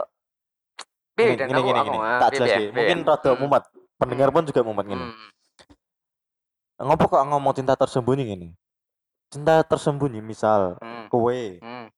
piye, 1.12 1.34
Gini, 1.34 1.42
gini, 1.44 1.52
Aku- 1.52 1.66
gini, 1.66 1.78
aku, 1.80 1.90
gini. 1.90 1.98
ah, 2.00 2.18
Tak 2.20 2.30
jelas 2.32 2.48
sih. 2.52 2.66
Mungkin 2.70 2.98
rada 3.02 3.28
Hmm, 3.28 3.40
mumet. 3.40 3.64
Pendengar 3.98 4.28
pun 4.30 4.42
juga 4.44 4.60
mumet 4.62 4.86
gini. 4.86 5.02
hmm. 5.02 5.28
Ngopo 6.78 7.10
kok 7.10 7.26
ngomong 7.26 7.54
cinta 7.58 7.74
tersembunyi 7.74 8.22
gini? 8.22 8.48
Cinta 9.34 9.60
tersembunyi 9.66 10.22
misal 10.22 10.78
Hmm, 10.78 11.10
kowe 11.10 11.34
hmm, 11.34 11.90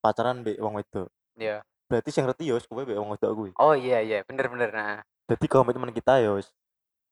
pacaran 0.00 0.40
mbek 0.46 0.62
wong 0.62 0.78
wedok. 0.78 1.10
iya. 1.36 1.60
Berarti 1.90 2.14
sing 2.14 2.24
ngerti 2.24 2.46
ya 2.46 2.54
wis 2.54 2.64
kowe 2.70 2.86
mbek 2.86 2.94
wong 2.96 3.10
wedok 3.18 3.30
kuwi. 3.34 3.50
Oh 3.58 3.74
iya 3.74 3.98
iya, 4.00 4.22
bener-bener. 4.22 4.70
Nah, 4.70 4.98
Jadi 5.26 5.46
komitmen 5.50 5.90
kita 5.90 6.22
ya 6.22 6.30
wis. 6.38 6.48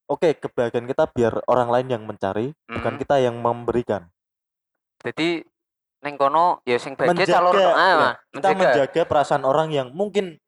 Oke, 0.08 0.32
kebahagiaan 0.32 0.88
kita 0.88 1.04
biar 1.12 1.44
orang 1.44 1.68
lain 1.68 1.88
yang 1.92 2.02
mencari, 2.08 2.54
bukan 2.64 2.96
Mhm. 2.96 3.00
kita 3.02 3.16
yang 3.20 3.36
memberikan. 3.38 4.08
jadi 4.98 5.46
neng 6.02 6.18
kono 6.18 6.58
ya 6.66 6.74
sing 6.74 6.98
bahagia 6.98 7.22
Menjaga, 7.22 7.38
calon 7.38 7.54
ah, 7.54 7.62
ya, 7.70 7.94
Mas, 7.94 8.14
Kita 8.34 8.50
menjaga 8.50 9.02
perasaan 9.06 9.44
orang 9.46 9.70
yang 9.70 9.88
mungkin 9.94 10.42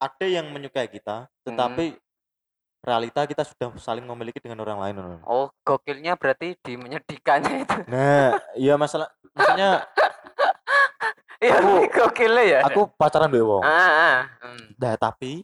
ada 0.00 0.24
yang 0.24 0.48
menyukai 0.52 0.88
kita, 0.88 1.28
tetapi 1.44 1.96
realita 2.82 3.22
kita 3.24 3.42
sudah 3.42 3.70
saling 3.78 4.02
memiliki 4.02 4.38
dengan 4.38 4.58
orang 4.60 4.78
lain. 4.78 5.22
Oh, 5.22 5.48
gokilnya 5.62 6.18
berarti 6.18 6.58
di 6.58 6.74
menyedihkannya 6.74 7.54
itu. 7.62 7.76
Nah, 7.86 8.34
iya 8.54 8.74
masalah 8.74 9.06
maksudnya 9.30 9.86
Iya, 11.42 11.58
gokilnya 11.90 12.42
ya. 12.44 12.58
aku 12.62 12.86
pacaran 12.94 13.26
mbek 13.26 13.42
wong. 13.42 13.62
ah, 13.62 13.90
ah. 13.90 14.18
hmm. 14.46 14.78
Nah, 14.78 14.94
tapi 14.94 15.42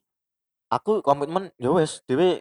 aku 0.71 1.03
komitmen 1.03 1.51
ya 1.59 1.75
wis 1.75 2.07
dhewe 2.07 2.39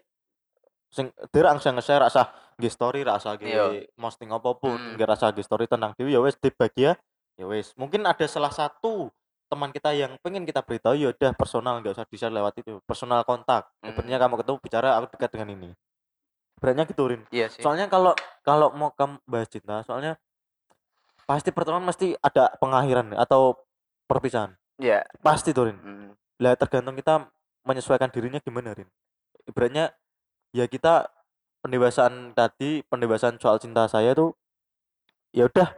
sing 0.88 1.10
dhewe 1.34 1.42
langsung 1.44 1.74
nge-share 1.74 2.06
rasa 2.06 2.30
nge 2.56 2.70
story 2.70 3.02
rasa 3.02 3.34
nge 3.34 3.50
Iya. 3.50 3.66
posting 3.94 4.30
apa 4.30 4.54
pun 4.54 4.78
Hmm. 4.78 4.94
nge 4.94 5.06
rasa 5.06 5.34
nge 5.34 5.42
story 5.42 5.66
tentang 5.66 5.98
dhewe 5.98 6.14
ya 6.14 6.22
wis 6.22 6.38
dibagi 6.38 6.86
ya 6.86 6.94
ya 7.34 7.46
wis 7.46 7.74
mungkin 7.74 8.06
ada 8.06 8.26
salah 8.26 8.54
satu 8.54 9.10
teman 9.48 9.72
kita 9.72 9.96
yang 9.96 10.20
pengen 10.20 10.44
kita 10.44 10.60
beritahu 10.60 10.94
ya 10.94 11.10
udah 11.10 11.32
personal 11.34 11.80
nggak 11.80 11.96
usah 11.96 12.06
di-share 12.06 12.32
lewat 12.32 12.60
itu 12.60 12.84
personal 12.84 13.24
kontak 13.24 13.72
Hmm. 13.80 13.92
sebenarnya 13.92 14.20
kamu 14.20 14.36
ketemu 14.44 14.58
bicara 14.60 14.90
aku 15.00 15.06
dekat 15.16 15.30
dengan 15.32 15.50
ini 15.56 15.70
beratnya 16.58 16.84
gitu 16.84 17.04
Rin 17.08 17.22
Iya 17.32 17.48
sih. 17.48 17.64
soalnya 17.64 17.88
kalau 17.88 18.12
kalau 18.44 18.74
mau 18.76 18.92
kamu 18.92 19.24
bahas 19.24 19.48
cinta 19.48 19.82
soalnya 19.82 20.20
pasti 21.24 21.52
pertemuan 21.52 21.84
mesti 21.84 22.16
ada 22.20 22.52
pengakhiran 22.58 23.16
atau 23.16 23.56
perpisahan 24.04 24.52
Iya. 24.78 25.08
pasti 25.20 25.56
tuh 25.56 25.72
Rin 25.72 25.78
Hmm. 25.80 26.10
lah 26.38 26.54
tergantung 26.56 26.94
kita 26.94 27.28
menyesuaikan 27.64 28.12
dirinya 28.12 28.40
gimana 28.40 28.76
Rin 28.76 28.90
ibaratnya 29.46 29.96
ya 30.52 30.68
kita 30.68 31.08
pendewasaan 31.62 32.32
tadi 32.32 32.84
pendewasaan 32.84 33.40
soal 33.40 33.60
cinta 33.60 33.88
saya 33.88 34.12
tuh 34.12 34.36
ya 35.32 35.48
udah 35.48 35.72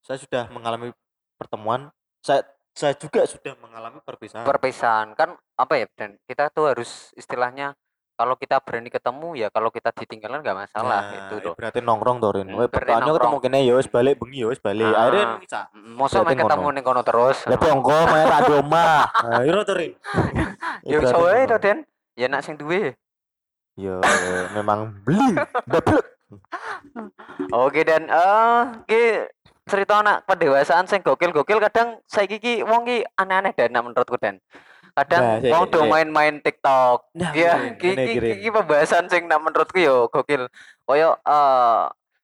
saya 0.00 0.16
sudah 0.16 0.48
mengalami 0.48 0.92
pertemuan 1.36 1.88
saya 2.20 2.44
saya 2.74 2.92
juga 2.92 3.22
sudah 3.22 3.54
mengalami 3.56 3.98
perpisahan. 4.00 4.42
Perpisahan. 4.42 5.08
Kan 5.14 5.30
apa 5.54 5.74
ya 5.76 5.86
dan 5.92 6.18
kita 6.24 6.50
tuh 6.50 6.68
harus 6.68 7.14
istilahnya 7.14 7.78
kalau 8.12 8.34
kita 8.34 8.58
berani 8.58 8.86
ketemu 8.88 9.34
ya 9.36 9.48
kalau 9.48 9.70
kita 9.70 9.90
ditinggalkan 9.90 10.38
nggak 10.40 10.58
masalah 10.60 11.00
Nah, 11.00 11.10
gitu 11.12 11.34
loh. 11.40 11.54
berarti 11.54 11.78
nongkrong 11.80 12.18
tuh 12.18 12.30
Rin 12.32 12.46
Hmm, 12.46 12.66
pertanyaannya 12.68 13.10
ketemu 13.12 13.36
kene 13.40 13.58
ya 13.60 13.74
wis 13.74 13.88
balik 13.88 14.14
bengi 14.16 14.38
ya 14.38 14.46
wis 14.48 14.60
balik. 14.60 14.86
Ah. 14.86 14.98
akhirnya 15.00 15.26
bisa 15.36 15.60
Mm, 15.72 15.94
Mosok 15.94 16.22
main 16.22 16.36
ketemu 16.36 16.66
ning 16.70 16.84
kono 16.84 17.02
terus. 17.02 17.38
lah 17.44 17.58
pongko 17.58 17.98
main 18.04 18.26
tak 18.28 18.40
di 18.40 18.52
omah. 18.56 19.02
Nah 19.24 19.40
itu 19.40 19.60
tuh 19.60 19.74
Rin 19.74 19.92
Ya 20.84 20.96
Berarti 20.96 21.06
iso 21.08 21.18
wae 21.20 21.42
to, 21.44 21.56
Den. 21.58 21.78
Ya 22.14 22.26
nak 22.28 22.42
sing 22.42 22.54
duwe. 22.54 22.94
ya 23.74 23.98
memang 24.52 24.94
beli 25.02 25.34
double 25.66 25.98
Oke 27.52 27.82
dan 27.82 28.06
eh 28.06 28.58
ki 28.86 29.04
cerita 29.64 30.00
anak 30.00 30.28
pendewasaan 30.28 30.84
sing 30.84 31.00
gokil-gokil 31.00 31.56
kadang 31.58 31.96
saiki 32.04 32.36
ki 32.36 32.54
wong 32.62 32.84
ki 32.84 33.00
aneh-aneh 33.16 33.52
dan 33.52 33.72
nak 33.72 33.84
menurutku 33.84 34.20
dan 34.20 34.36
kadang 34.94 35.40
Nah, 35.40 35.50
wong 35.50 35.64
sik, 35.66 35.72
do 35.72 35.80
sik. 35.80 35.90
main-main 35.90 36.34
TikTok. 36.38 36.98
Nah, 37.16 37.32
Ya, 37.34 37.72
ki 37.74 38.48
pembahasan 38.48 39.08
sing 39.08 39.26
nak 39.26 39.40
menurutku 39.40 39.80
yo 39.80 40.06
gokil. 40.06 40.46
Koyo 40.84 41.16
eh 41.18 41.82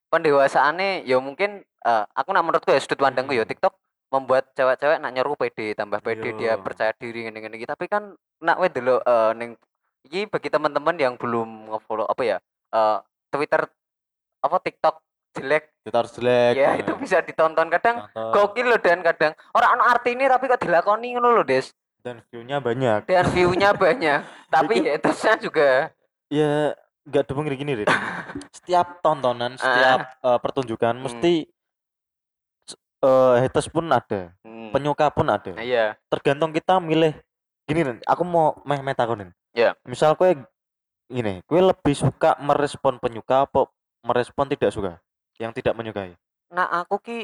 pendewasaane 0.08 1.02
yo 1.02 1.18
mungkin 1.18 1.62
eh, 1.62 2.04
aku 2.12 2.30
nak 2.30 2.44
menurutku 2.44 2.70
ya 2.70 2.78
sudut 2.78 3.00
pandangku 3.00 3.32
yo 3.32 3.42
Hmm. 3.42 3.50
TikTok 3.50 3.74
membuat 4.10 4.50
cewek-cewek 4.52 4.98
nak 4.98 5.14
nyeru 5.14 5.34
pede 5.34 5.72
tambah 5.72 6.02
pede 6.02 6.34
dia 6.34 6.54
Iya. 6.54 6.58
percaya 6.58 6.90
diri 6.92 7.24
ngene-ngene 7.24 7.62
tapi 7.62 7.86
kan 7.86 8.10
nak 8.40 8.58
we 8.58 8.66
delok 8.66 9.00
eh, 9.00 9.30
ning 9.34 9.50
iki 10.02 10.26
bagi 10.26 10.50
teman-teman 10.50 10.94
yang 10.94 11.14
belum 11.14 11.70
nge-follow 11.70 12.04
apa 12.04 12.22
ya 12.22 12.36
eh, 12.70 12.98
Twitter 13.30 13.64
apa 14.40 14.56
TikTok 14.58 14.98
jelek. 15.40 15.64
Kita 15.80 15.96
harus 15.96 16.12
jelek. 16.12 16.54
Ya 16.54 16.68
nah. 16.68 16.74
itu 16.78 16.92
bisa 16.96 17.16
ditonton 17.20 17.66
kadang 17.68 17.96
Contoh. 18.06 18.32
gokil 18.52 18.66
loh 18.66 18.78
dan 18.78 19.00
kadang. 19.00 19.32
Orang 19.50 19.70
ono 19.74 19.84
arti 19.84 20.12
ini 20.12 20.24
tapi 20.24 20.44
kok 20.46 20.60
dilakoni 20.60 21.08
ngono 21.12 21.32
loh 21.32 21.42
Des? 21.42 21.72
Dan 21.98 22.20
view-nya 22.26 22.58
banyak. 22.58 23.04
Dan 23.04 23.24
view-nya 23.28 23.70
banyak. 23.84 24.20
Tapi 24.46 24.74
Bikin- 24.74 24.92
hatersnya 24.94 25.34
juga 25.36 25.70
ya 26.28 26.72
nggak 27.02 27.24
debeng 27.24 27.48
gini 27.50 27.72
Rin. 27.76 27.88
setiap 28.56 29.00
tontonan 29.00 29.56
setiap 29.56 30.14
eh, 30.16 30.38
pertunjukan 30.38 30.94
Hmm. 30.94 31.02
mesti 31.02 31.32
eh, 33.00 33.34
haters 33.38 33.66
pun 33.66 33.88
ada. 33.88 34.30
Hmm, 34.40 34.70
penyuka 34.70 35.08
pun 35.08 35.26
ada. 35.26 35.56
Iya. 35.56 35.96
Tergantung 36.06 36.50
kita 36.50 36.78
milih. 36.78 37.16
Gini 37.62 37.80
Rin, 37.84 37.98
aku 38.02 38.22
mau 38.22 38.58
meh 38.64 38.78
meh 38.78 38.92
takonin 38.92 39.30
Ya. 39.50 39.78
misal 39.82 40.14
kue 40.14 40.34
gini 41.06 41.38
kue 41.44 41.58
lebih 41.58 41.90
suka 41.92 42.34
merespon 42.36 42.98
penyuka 42.98 43.46
apa 43.46 43.70
merespon 44.00 44.46
tidak 44.46 44.70
suka 44.70 44.98
yang 45.40 45.56
tidak 45.56 45.72
menyukai 45.72 46.12
nah 46.52 46.68
aku 46.84 47.00
ki 47.00 47.18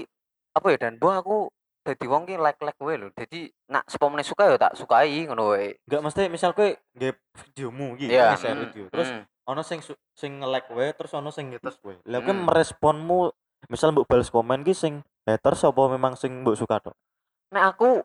apa 0.56 0.66
ya 0.72 0.78
dan 0.88 0.96
bu 0.96 1.12
aku 1.12 1.52
jadi 1.86 2.06
wong 2.08 2.26
ki 2.26 2.34
like 2.40 2.58
like 2.64 2.80
gue 2.80 2.94
loh 2.96 3.10
jadi 3.14 3.52
nak 3.70 3.84
sepomene 3.86 4.24
suka 4.26 4.48
ya 4.50 4.56
tak 4.58 4.74
sukai 4.74 5.28
ngono 5.28 5.54
wae 5.54 5.76
nggak 5.86 6.02
mesti 6.02 6.26
misal 6.32 6.50
kue 6.56 6.74
nge 6.96 7.14
videomu 7.44 7.94
gitu 8.00 8.10
Iya, 8.10 8.34
share 8.34 8.56
mm, 8.56 8.62
video 8.66 8.84
terus 8.90 9.08
mm. 9.12 9.22
ono 9.46 9.62
sing 9.62 9.78
sing 10.16 10.42
nge-like 10.42 10.66
wae 10.74 10.90
terus 10.96 11.14
ono 11.14 11.30
sing 11.30 11.54
haters. 11.54 11.78
Lah 12.10 12.18
kuwi 12.18 12.34
Hmm. 12.34 12.50
meresponmu 12.50 13.30
misal 13.70 13.94
mbok 13.94 14.10
balas 14.10 14.26
komen 14.26 14.66
ki 14.66 14.74
sing 14.74 15.06
haters 15.22 15.62
apa 15.62 15.82
memang 15.86 16.18
sing 16.18 16.42
mbok 16.42 16.58
suka 16.58 16.82
tok? 16.82 16.96
Nek 17.54 17.64
aku 17.76 18.02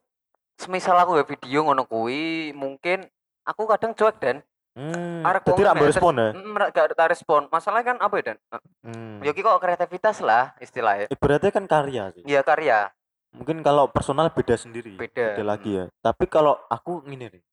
semisal 0.62 0.94
aku 1.02 1.18
ya 1.18 1.26
video 1.26 1.66
ngono 1.66 1.90
kuwi 1.90 2.54
mungkin 2.54 3.10
aku 3.42 3.66
kadang 3.66 3.98
cuek 3.98 4.22
dan 4.22 4.46
Hmm. 4.72 5.20
arek 5.22 5.44
Jadi 5.44 5.62
ra 5.62 5.74
respon 5.76 6.14
ya. 6.16 6.30
Mm, 6.32 6.56
gak 6.72 6.96
tak 6.96 7.08
respon 7.12 7.42
masalahnya 7.48 7.86
kan 7.86 7.98
apa 8.00 8.14
ya 8.16 8.24
dan 8.24 8.38
Hmm. 8.82 9.20
ya 9.20 9.32
ki 9.32 9.42
kok 9.42 9.60
kreativitas 9.60 10.18
lah 10.20 10.56
istilahnya 10.58 11.12
Ibaratnya 11.12 11.52
kan 11.52 11.66
karya 11.66 12.04
sih. 12.12 12.24
ya 12.24 12.40
karya 12.42 12.88
Mungkin 13.32 13.60
kalau 13.62 13.88
personal 13.88 14.28
beda 14.28 14.56
sendiri. 14.56 14.96
Beda. 14.96 15.40
lagi 15.42 15.72
ya. 15.74 15.86
Tapi 15.98 16.28
kalau 16.28 16.60
aku 16.68 17.00
gini 17.02 17.28
nih. 17.28 17.44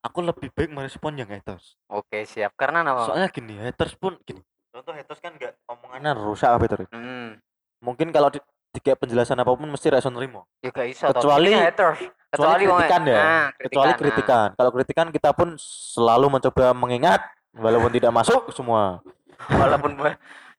Aku 0.00 0.20
lebih 0.20 0.48
baik 0.48 0.70
merespon 0.70 1.12
yang 1.14 1.28
haters. 1.28 1.76
oke 1.86 2.16
siap 2.24 2.54
karena 2.54 2.80
apa 2.82 3.04
Soalnya 3.04 3.28
gini, 3.28 3.58
haters 3.58 3.92
pun 3.94 4.16
gini. 4.22 4.40
Contoh 4.70 4.92
haters 4.92 5.18
kan 5.18 5.34
enggak 5.34 5.52
omongannya 5.64 6.12
rusak 6.14 6.48
apa 6.48 6.64
itu. 6.64 6.76
Hmm. 6.88 7.36
Mungkin 7.78 8.08
kalau 8.08 8.28
di, 8.28 8.40
di 8.70 8.80
penjelasan 8.80 9.36
apa 9.36 9.50
pun 9.50 9.68
mesti 9.68 9.88
respon 9.90 10.14
nerimo. 10.14 10.48
ya 10.58 10.70
gak 10.70 10.86
iso. 10.86 11.04
Kecuali- 11.08 11.50
Ini 11.50 11.60
haters 11.66 12.00
kecuali 12.28 12.64
wong- 12.64 12.78
kritikan 12.78 13.02
ya. 13.04 13.16
Nah, 13.18 13.46
kecuali 13.56 13.90
nah. 13.90 13.98
kritikan. 13.98 14.48
kalau 14.54 14.70
kritikan 14.70 15.06
kita 15.08 15.30
pun 15.32 15.48
selalu 15.58 16.26
mencoba 16.28 16.72
mengingat 16.72 17.20
walaupun 17.52 17.90
tidak 17.90 18.12
masuk 18.12 18.52
semua. 18.52 19.00
Walaupun 19.48 19.96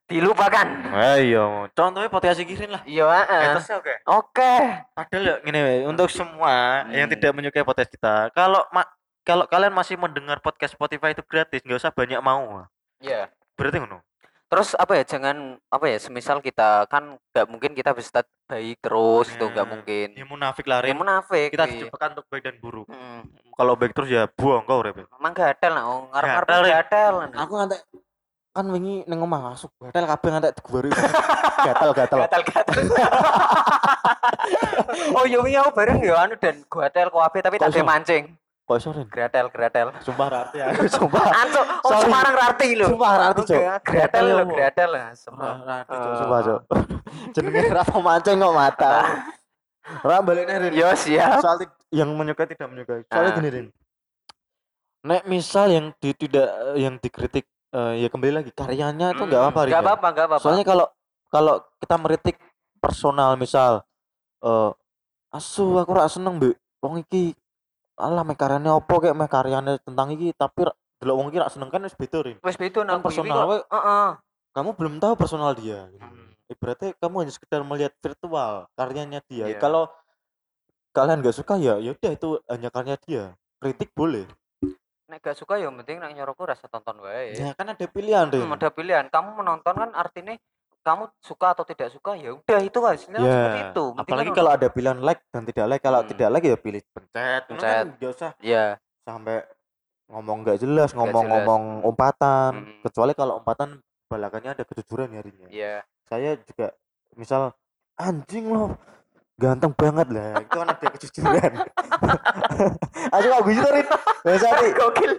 dilupakan. 0.09 0.65
Ayo 1.13 1.69
contohnya 1.71 2.09
potensi 2.09 2.41
kirin 2.41 2.73
lah. 2.73 2.81
Iya 2.81 3.05
oke? 3.05 3.93
Oke. 4.09 4.53
Padahal 4.97 5.21
ya 5.21 5.35
gini 5.39 5.59
untuk 5.85 6.09
semua 6.09 6.83
yang 6.89 7.05
Hmm. 7.05 7.13
tidak 7.13 7.31
menyukai 7.37 7.61
podcast 7.61 7.93
kita 7.93 8.33
kalau 8.33 8.65
ma- 8.71 8.89
kalau 9.21 9.45
kalian 9.45 9.69
masih 9.69 9.93
mendengar 9.93 10.41
podcast 10.41 10.73
Spotify 10.73 11.13
itu 11.13 11.21
gratis 11.21 11.61
nggak 11.61 11.77
usah 11.77 11.93
banyak 11.93 12.17
mau. 12.19 12.65
Ya 12.97 13.29
berarti 13.53 13.77
ngono 13.77 14.01
terus 14.49 14.73
apa 14.73 14.97
ya 14.97 15.03
jangan 15.05 15.61
apa 15.69 15.85
ya 15.85 15.97
semisal 16.01 16.41
kita 16.41 16.89
kan 16.89 17.21
nggak 17.29 17.45
mungkin 17.45 17.77
kita 17.77 17.93
bisa 17.93 18.25
baik 18.49 18.81
terus 18.81 19.29
itu 19.29 19.45
nggak 19.45 19.61
Nah, 19.61 19.71
mungkin. 19.77 20.07
ya 20.17 20.25
munafik 20.25 20.65
lah 20.65 20.81
ya 20.81 20.97
munafik 20.97 21.53
kita 21.53 21.69
iya. 21.69 21.85
untuk 21.85 22.25
baik 22.33 22.43
dan 22.49 22.57
buruk. 22.57 22.89
Hmm. 22.89 23.29
kalau 23.53 23.77
baik 23.77 23.93
terus 23.93 24.09
ya 24.09 24.25
buang 24.25 24.65
kau 24.65 24.81
rebe 24.81 25.05
emang 25.05 25.33
gatel 25.37 25.71
lah 25.77 25.85
oh, 25.85 26.09
ngarep-ngarep 26.09 26.49
Gatel, 26.49 26.61
Rin. 26.65 26.73
gatel 26.73 27.13
aku 27.37 27.53
ngantek 27.61 27.81
kan 28.49 28.65
wingi 28.73 28.95
neng 29.05 29.19
omah 29.21 29.53
masuk 29.53 29.69
gatel 29.77 30.05
kabeh 30.09 30.29
ngantek 30.33 30.53
digubari 30.57 30.89
gatel 31.69 31.89
gatel. 31.93 32.17
Gatel 32.25 32.41
gatel. 32.49 32.77
Oh 35.13 35.25
iya 35.29 35.37
wingi 35.41 35.57
aku 35.61 35.71
bareng 35.77 36.01
ya 36.01 36.25
anu 36.25 36.33
dan 36.41 36.65
gatel 36.65 37.07
kuabe 37.13 37.39
tapi 37.45 37.61
tak 37.61 37.69
mancing 37.85 38.33
kok 38.69 38.77
iso 38.77 38.89
Rin? 38.91 39.07
Gratel, 39.07 39.49
gratel. 39.49 39.87
sumpah 39.99 40.27
rati 40.29 40.57
aku 40.59 40.85
sumpah 40.95 41.25
Anco, 41.25 41.61
oh 41.81 41.89
Sorry. 41.89 42.03
Semarang 42.05 42.35
rarti 42.35 42.67
lho. 42.71 42.85
sumpah 42.87 43.13
rati 43.19 43.41
Oke, 43.41 43.49
cok 43.49 43.81
gratel 43.83 44.23
lho, 44.23 44.35
apa? 44.39 44.53
gratel 44.53 44.89
lah. 44.91 45.05
Semua. 45.11 45.51
rati 45.59 45.89
cok 45.91 46.13
sumpah 46.15 46.39
cok 46.39 46.59
jenenge 47.33 47.61
Rafa 47.67 47.97
mancing 47.97 48.37
kok 48.37 48.53
mata 48.53 48.93
Ra 50.05 50.21
baliknya 50.21 50.55
Rin 50.59 50.71
Yo 50.71 50.85
siap. 50.93 51.41
soal 51.41 51.57
ti- 51.59 51.73
yang 51.91 52.13
menyukai 52.13 52.45
tidak 52.45 52.67
menyukai 52.67 53.01
soalnya 53.03 53.25
Ah. 53.25 53.35
gini 53.35 53.49
Rin 53.49 53.67
nek 55.01 55.23
misal 55.25 55.65
yang 55.67 55.85
di, 55.95 56.11
tidak 56.13 56.45
yang 56.75 56.95
dikritik 56.95 57.47
eh, 57.69 57.93
ya 57.97 58.07
kembali 58.07 58.33
lagi 58.35 58.51
karyanya 58.51 59.11
itu 59.11 59.23
nggak 59.23 59.41
apa-apa 59.41 59.59
Rin, 59.61 59.69
Enggak 59.69 59.79
ya. 59.79 59.87
apa-apa, 59.87 60.07
enggak 60.07 60.25
apa-apa. 60.27 60.43
soalnya 60.43 60.61
kalau 60.63 60.85
kalau 61.27 61.55
kita 61.79 61.95
meritik 61.95 62.37
personal 62.77 63.33
misal 63.33 63.81
eh 64.39 64.69
asu 65.29 65.73
aku 65.75 65.89
ora 65.89 66.05
seneng 66.05 66.35
mbek 66.35 66.53
wong 66.79 66.99
iki 66.99 67.31
alah 67.99 68.23
mek 68.23 68.35
karyane 68.35 68.69
opo 68.69 68.97
kayak 68.97 69.13
mek 69.13 69.27
karyane 69.27 69.77
tentang 69.83 70.07
iki 70.09 70.31
tapi 70.31 70.63
delok 70.97 71.15
wong 71.15 71.27
iki 71.29 71.37
rak 71.37 71.51
seneng 71.51 71.67
kan 71.67 71.81
wis 71.81 71.93
beda 71.93 72.19
Rin 72.21 72.37
wis 72.39 72.55
beda 72.55 72.79
kan 72.81 72.87
nang 72.87 72.99
kuwi 72.99 73.11
personal 73.11 73.39
Heeh. 73.61 74.07
kamu 74.49 74.69
belum 74.73 74.93
tahu 74.97 75.13
personal 75.13 75.51
dia 75.53 75.85
gitu. 75.87 76.01
Hmm. 76.01 76.31
ibaratnya 76.47 76.89
kamu 76.97 77.15
hanya 77.21 77.33
sekedar 77.33 77.61
melihat 77.61 77.93
virtual 77.95 78.65
karyanya 78.73 79.19
dia 79.25 79.45
Iya. 79.47 79.59
kalau 79.59 79.91
kalian 80.89 81.21
nggak 81.21 81.35
suka 81.35 81.55
ya 81.55 81.77
ya 81.77 81.93
udah 81.93 82.11
itu 82.11 82.27
hanya 82.47 82.69
karya 82.69 82.95
dia 82.99 83.23
kritik 83.59 83.91
boleh 83.93 84.25
Nek 85.09 85.25
gak 85.25 85.33
suka 85.35 85.57
ya 85.57 85.73
penting 85.73 85.97
nek 85.97 86.13
nyoroku 86.13 86.45
rasa 86.45 86.69
tonton 86.69 87.01
wae. 87.01 87.33
ya 87.33 87.57
kan 87.57 87.65
ada 87.65 87.81
pilihan 87.81 88.29
Rin 88.29 88.45
Hmm, 88.45 88.53
ada 88.53 88.69
pilihan. 88.69 89.09
Kamu 89.09 89.41
menonton 89.41 89.73
kan 89.73 89.89
artinya 89.97 90.37
kamu 90.79 91.03
suka 91.19 91.47
atau 91.51 91.63
tidak 91.63 91.89
suka 91.89 92.15
ya 92.15 92.33
udah 92.33 92.59
itu 92.59 92.79
hasilnya 92.79 93.19
Ya, 93.19 93.29
seperti 93.29 93.59
itu. 93.67 93.83
Penting 93.85 94.01
apalagi 94.01 94.29
kan 94.29 94.35
kalau 94.35 94.51
ada 94.51 94.67
pilihan 94.67 94.99
like 94.99 95.21
dan 95.27 95.43
tidak 95.43 95.65
like 95.67 95.81
kalau 95.81 95.99
Hmm. 96.01 96.09
tidak 96.09 96.29
like 96.29 96.45
ya 96.45 96.57
pilih 96.57 96.81
pencet 96.89 97.41
Pencet. 97.45 97.63
kan 97.63 97.85
nggak 97.95 98.11
usah 98.11 98.31
Iya. 98.39 98.65
sampai 99.01 99.37
ngomong 100.07 100.37
nggak 100.41 100.57
jelas 100.57 100.89
ngomong-ngomong 100.91 101.63
umpatan 101.83 102.51
Mm. 102.55 102.81
kecuali 102.81 103.13
kalau 103.13 103.37
umpatan 103.37 103.69
balakannya 104.05 104.51
ada 104.51 104.63
kejujuran 104.63 105.11
harinya 105.11 105.45
Iya. 105.47 105.85
saya 106.05 106.33
juga 106.39 106.73
misal 107.13 107.53
anjing 107.93 108.49
loh 108.49 108.73
ganteng 109.35 109.71
banget 109.71 110.07
lah 110.09 110.41
itu 110.41 110.51
kan 110.51 110.67
ada 110.67 110.87
kejujuran 110.89 111.51
aja 113.15 113.27
kok 113.27 113.41
gue 113.41 113.53
jujurin 113.53 113.85
biasa 114.19 114.45
nih 114.57 114.71
Gokil. 114.79 115.11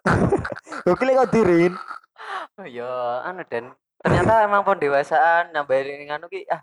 gokil 0.86 1.08
kok 1.14 1.30
dirin 1.30 1.74
Oh, 2.52 2.64
Ya, 2.64 2.84
anu 3.22 3.40
dan 3.46 3.72
ternyata 4.00 4.32
emang 4.42 4.62
pendewasaan 4.62 5.52
nambahin 5.52 6.04
nganu 6.06 6.26
ki 6.26 6.44
ah 6.46 6.60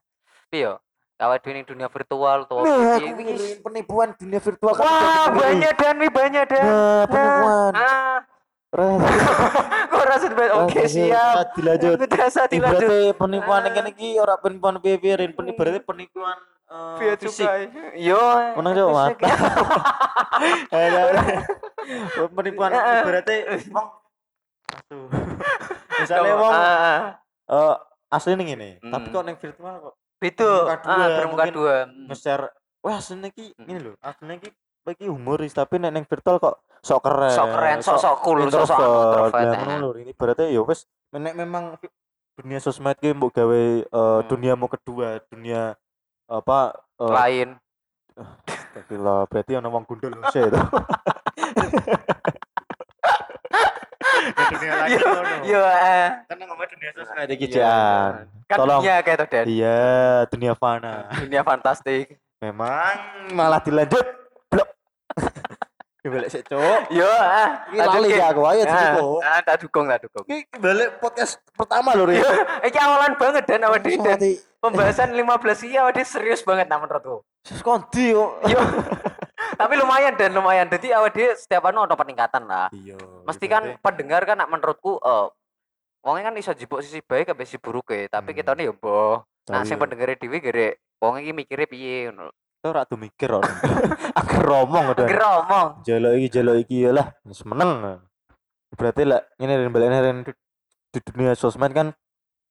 piye 0.47 0.65
yo? 0.65 0.73
Awake 1.17 1.41
dhewe 1.41 1.53
ning 1.55 1.65
dunia 1.65 1.87
virtual 1.87 2.45
tuh. 2.45 2.61
nah 2.61 2.93
aku 2.93 3.09
wis. 3.09 3.25
ngeriin 3.25 3.57
penipuan 3.59 4.13
dunia 4.13 4.37
virtual 4.37 4.69
kan 4.71 4.83
Wah, 4.83 4.93
ngeri. 5.27 5.39
banyak 5.39 5.73
dan 5.75 5.95
wi 5.97 6.09
banyak 6.09 6.43
dan. 6.45 6.61
nah 6.61 7.03
penipuan 7.05 7.73
Ah, 7.79 8.17
Res- 8.67 9.01
kok 9.87 10.03
rasa 10.03 10.27
banget. 10.29 10.53
Oke, 10.59 10.81
siap. 10.85 11.55
dilanjut. 11.55 11.97
Ibaratnya 12.51 13.15
penipuan 13.15 13.59
Ah. 13.59 13.65
yang 13.65 13.79
ini 13.79 13.91
ki 13.93 14.09
ora 14.17 14.35
penipuan 14.35 14.77
Rin 15.15 15.31
Pen- 15.31 15.49
ibaratnya 15.49 15.81
penipuan 15.81 16.37
eh, 16.67 16.95
Via 16.99 17.15
fisik 17.15 17.47
cukai. 17.47 17.63
Yo. 17.95 18.19
Menang, 18.53 18.73
Cok, 18.75 18.89
fisik. 18.91 19.17
mata. 19.17 19.27
Ada 20.69 21.01
penipuan 22.37 22.69
Heeh. 22.69 22.99
ibaratnya 23.01 23.37
wong 23.71 23.87
misalnya 25.97 26.33
wong 26.35 26.53
ah, 27.47 27.55
ah. 27.55 27.73
eh, 27.73 27.75
asli 28.11 28.33
nih 28.33 28.47
ini 28.53 28.69
tapi 28.79 29.07
Hmm. 29.07 29.13
kok 29.13 29.23
neng 29.23 29.37
virtual 29.37 29.75
kok 29.79 29.95
dua, 30.17 30.73
Ah, 30.83 31.07
bermuka 31.17 31.43
dua. 31.51 31.75
Hmm. 31.85 32.07
nge-share 32.07 32.45
wah 32.81 32.95
aslinya 32.97 33.29
ki 33.29 33.55
Hmm. 33.55 33.69
ini 33.69 33.79
loh 33.81 33.95
aslinya 33.99 34.37
ki 34.39 34.49
bagi 34.83 35.05
humoris 35.07 35.51
tapi 35.51 35.77
nek 35.77 35.91
neng 35.91 36.05
virtual 36.07 36.37
kok 36.37 36.55
sok 36.79 37.03
keren 37.03 37.33
Sok 37.33 37.47
keren, 37.51 37.77
sok 37.83 37.97
sok 37.99 38.15
cool, 38.23 38.39
sok 38.47 38.63
sok 38.65 38.79
introvert. 38.79 39.33
Lah, 39.33 39.51
ah. 39.51 39.63
ngono 39.65 39.87
lho 39.91 39.99
ini 39.99 40.11
berarti 40.15 40.47
ya 40.47 40.61
wis 40.63 40.87
nek 41.11 41.35
memang 41.35 41.75
dunia 42.37 42.59
sosmed 42.61 42.95
ki 42.95 43.11
mbok 43.11 43.33
gawe 43.33 43.61
eh, 43.83 43.83
Hmm. 43.89 44.23
duniamu 44.29 44.67
kedua 44.67 45.19
dunia 45.27 45.75
apa 46.27 46.71
eh, 46.99 47.11
Lain. 47.11 47.49
Astagfirullah, 48.17 49.29
berarti 49.29 49.51
ana 49.53 49.69
wong 49.69 49.85
gundul 49.85 50.09
sih 50.33 50.41
itu. 50.49 50.57
Dunia 54.33 54.73
Yo, 54.89 55.09
yo, 55.45 55.61
eh. 55.63 56.07
Kan 56.25 56.37
ngomong 56.39 56.67
dunia 56.67 56.89
sosmed 56.91 57.29
iki 57.29 57.45
Iya, 57.47 57.55
Jan. 57.55 58.11
Kan 58.47 58.57
Tolong. 58.57 58.81
dunia 58.81 58.95
kayak 59.01 59.27
dan. 59.27 59.45
Iya, 59.45 59.79
dunia 60.27 60.53
fana. 60.53 60.95
Dunia 61.17 61.41
fantastik. 61.41 62.15
Memang 62.37 62.95
malah 63.31 63.59
dilanjut. 63.59 64.05
Blok. 64.47 64.69
Dibalik 66.03 66.29
sik, 66.31 66.47
Cuk. 66.47 66.79
Yo, 66.87 67.03
ah. 67.03 67.67
Iki 67.67 67.83
lali 67.83 68.09
ya 68.15 68.31
aku 68.31 68.41
ayo 68.47 68.63
dikok. 68.63 69.19
ah, 69.19 69.39
tak 69.43 69.55
dukung, 69.59 69.85
tak 69.91 69.99
dukung. 70.07 70.23
Iki 70.23 70.55
balik 70.55 70.89
podcast 71.03 71.35
pertama 71.51 71.91
lho, 71.91 72.07
Ri. 72.07 72.23
Yo, 72.23 72.29
iki 72.71 72.79
awalan 72.79 73.19
banget 73.19 73.43
dan 73.43 73.67
dhewe 73.67 73.99
dan 73.99 74.15
Mati. 74.15 74.39
pembahasan 74.63 75.11
15 75.11 75.67
iya 75.67 75.83
awak 75.83 75.99
dhewe 75.99 76.07
serius 76.07 76.41
banget 76.41 76.71
nah 76.71 76.79
menurutku. 76.79 77.27
Sus 77.47 77.63
kondi 77.63 78.11
kok. 78.11 78.31
Yo. 78.51 78.59
Tapi 79.55 79.73
lumayan 79.79 80.19
dan 80.19 80.35
lumayan. 80.35 80.67
Jadi 80.67 80.91
awak 80.91 81.15
dhewe 81.15 81.31
setiap 81.39 81.71
anu 81.71 81.87
ada 81.87 81.95
peningkatan 81.95 82.43
lah. 82.43 82.67
Iya. 82.75 82.99
Mesti 83.23 83.45
kan 83.47 83.79
pendengar 83.79 84.27
kan 84.27 84.35
nak 84.35 84.51
menurutku 84.51 84.99
eh 84.99 85.27
wongnya 86.03 86.27
kan 86.27 86.35
iso 86.35 86.51
jipuk 86.51 86.83
sisi 86.83 86.99
baik 86.99 87.31
sampai 87.31 87.47
sisi 87.47 87.59
buruk 87.59 87.95
ya, 87.95 88.07
tapi 88.11 88.35
Hmm. 88.35 88.39
kita 88.43 88.51
nih 88.59 88.67
ya 88.67 88.73
boh. 88.75 89.23
Nah, 89.47 89.63
sing 89.63 89.79
yo. 89.79 89.81
pendengar 89.87 90.11
dhewe 90.19 90.37
gere 90.43 90.67
wong 90.99 91.23
iki 91.23 91.31
mikire 91.31 91.63
piye 91.71 92.11
ngono. 92.11 92.35
Itu 92.57 92.67
ora 92.73 92.83
mikir 92.89 93.29
kok. 93.31 93.43
Aku 94.19 94.35
romong 94.43 94.97
udah. 94.97 95.07
Geromong. 95.07 95.67
Jaluk 95.85 96.13
iki 96.19 96.27
jaluk 96.33 96.55
iki 96.65 96.83
ya 96.83 96.91
lah, 96.91 97.07
wis 97.23 97.45
meneng. 97.45 98.01
Berarti 98.73 99.05
lah 99.05 99.21
ini 99.39 99.53
dan 99.53 99.71
balik 99.71 99.89
Ren, 99.93 100.17
di, 100.25 100.31
di 100.91 100.99
dunia 101.05 101.31
sosmed 101.37 101.71
kan 101.71 101.93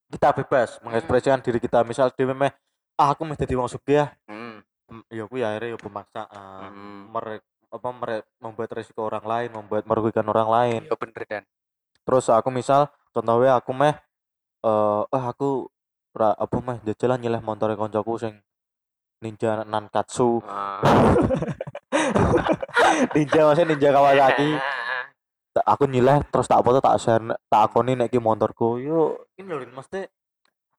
kita 0.07 0.31
bebas 0.33 0.79
mengekspresikan 0.87 1.43
diri 1.43 1.59
kita. 1.59 1.83
Misal 1.83 2.15
dia 2.15 2.31
meh 2.31 2.55
ah 2.97 3.13
aku 3.13 3.27
meh 3.27 3.35
jadi 3.35 3.59
wong 3.59 3.67
sugih 3.67 4.07
ya. 4.07 4.07
Hmm. 4.31 4.46
Hmm, 4.87 5.03
Ya 5.11 5.27
aku 5.27 5.35
ya 5.39 5.55
akhirnya 5.55 5.75
ya 5.75 5.79
pemaksaan. 5.79 6.71
Hmm. 6.71 7.11
Mere, 7.11 7.43
apa 7.71 7.89
mere, 7.91 8.17
membuat 8.39 8.71
resiko 8.75 9.07
orang 9.07 9.27
lain, 9.27 9.51
membuat 9.51 9.83
merugikan 9.87 10.27
orang 10.31 10.49
lain. 10.49 10.81
Yo 10.87 10.95
bener 10.95 11.23
dan. 11.27 11.43
Terus 12.07 12.31
aku 12.31 12.55
misal 12.55 12.87
contohnya 13.11 13.59
aku 13.59 13.75
meh 13.75 13.95
eh 14.63 15.03
ah 15.11 15.25
aku 15.31 15.67
ra, 16.15 16.35
apa 16.39 16.57
meh 16.63 16.79
jajalan 16.87 17.19
nyeleh 17.19 17.43
motor 17.43 17.75
koncoku 17.75 18.15
sing 18.19 18.35
ninja 19.23 19.65
nankatsu 19.65 20.43
Ah. 20.47 20.79
ninja 23.17 23.41
maksudnya 23.49 23.73
ninja 23.73 23.89
Kawasaki 23.91 24.51
aku 25.73 25.89
nyileh 25.89 26.21
terus 26.29 26.47
tak 26.47 26.61
foto 26.61 26.85
tak 26.85 27.01
share 27.01 27.25
tak 27.49 27.63
akoni 27.65 27.97
nek 27.97 28.13
ki 28.13 28.21
motorku 28.21 28.77
yo 28.77 29.25
ini 29.41 29.49
lho 29.49 29.65
Rin, 29.65 29.73
mesti 29.73 30.05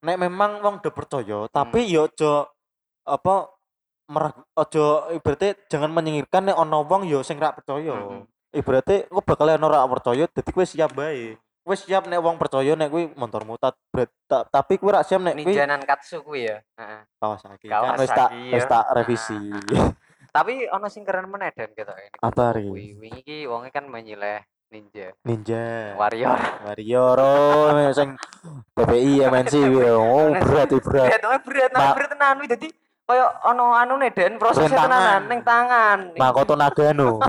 nek 0.06 0.18
memang 0.22 0.62
wong 0.62 0.78
udah 0.80 0.94
percaya 0.94 1.40
tapi 1.50 1.90
yo 1.90 2.06
ojo 2.06 2.46
apa 3.10 3.57
merag 4.08 4.36
ojo 4.54 4.86
ibaratnya 5.12 5.52
jangan 5.68 5.92
menyingkirkan 5.92 6.44
nek 6.46 6.58
ono 6.58 6.82
wong 6.82 7.04
yo 7.04 7.20
sing 7.22 7.36
ra 7.36 7.52
percaya 7.52 7.92
Mm-mm. 7.92 8.24
ibaratnya 8.52 9.04
kok 9.06 9.24
bakal 9.24 9.48
ono 9.50 9.68
ra 9.68 9.84
percaya 9.84 10.24
dadi 10.26 10.50
kowe 10.50 10.64
siap 10.64 10.92
bae 10.92 11.36
kowe 11.62 11.76
siap 11.76 12.08
nek 12.08 12.16
wong 12.18 12.36
percaya 12.36 12.72
nek 12.74 12.88
kuwi 12.88 13.12
motormu 13.14 13.56
tat 13.56 13.76
berat 13.90 14.08
ta- 14.24 14.48
tapi 14.48 14.80
kowe 14.80 14.90
ra 14.90 15.04
siap 15.04 15.20
nek 15.20 15.36
kuwi 15.36 15.52
Ninja 15.52 15.68
Nankatsu 15.68 16.24
kuwi 16.24 16.48
ya. 16.48 16.58
Heeh. 16.80 17.02
Kawasaki 17.18 17.68
kan 17.68 17.96
wis 17.96 18.08
tak 18.10 18.30
ya. 18.32 18.54
wis 18.56 18.66
tak 18.66 18.86
revisi 18.94 19.40
Tapi 20.28 20.70
ono 20.70 20.88
sing 20.88 21.02
keren 21.02 21.28
meneh 21.28 21.50
dan 21.52 21.72
gitu 21.72 21.92
ini. 21.92 22.18
apa 22.18 22.44
ri 22.54 22.64
Kuwi 22.66 22.88
wingi 22.96 23.20
iki 23.22 23.38
wonge 23.44 23.68
kan 23.70 23.84
menyileh 23.84 24.40
ninja 24.68 25.12
ninja 25.24 25.96
warrior. 25.96 26.40
Warrior 26.64 27.18
oh 27.18 27.92
sing 27.92 28.16
PPI 28.72 29.24
MNC 29.26 29.54
oh 29.90 30.32
berat 30.34 30.72
berat 30.72 31.08
Berat, 31.10 31.22
oh, 31.26 31.40
berat, 31.42 31.70
nah, 31.72 31.92
berat 31.92 32.10
tenan 32.12 32.36
dadi 32.46 32.68
koyo 33.08 33.24
ono 33.46 33.72
anune 33.72 34.12
Den 34.12 34.36
prosesnya 34.36 34.68
Rintangan. 34.78 34.92
tenanan 34.92 35.22
ning 35.26 35.42
tangan. 35.42 36.00
Makoto 36.14 36.54
Nagano 36.54 37.18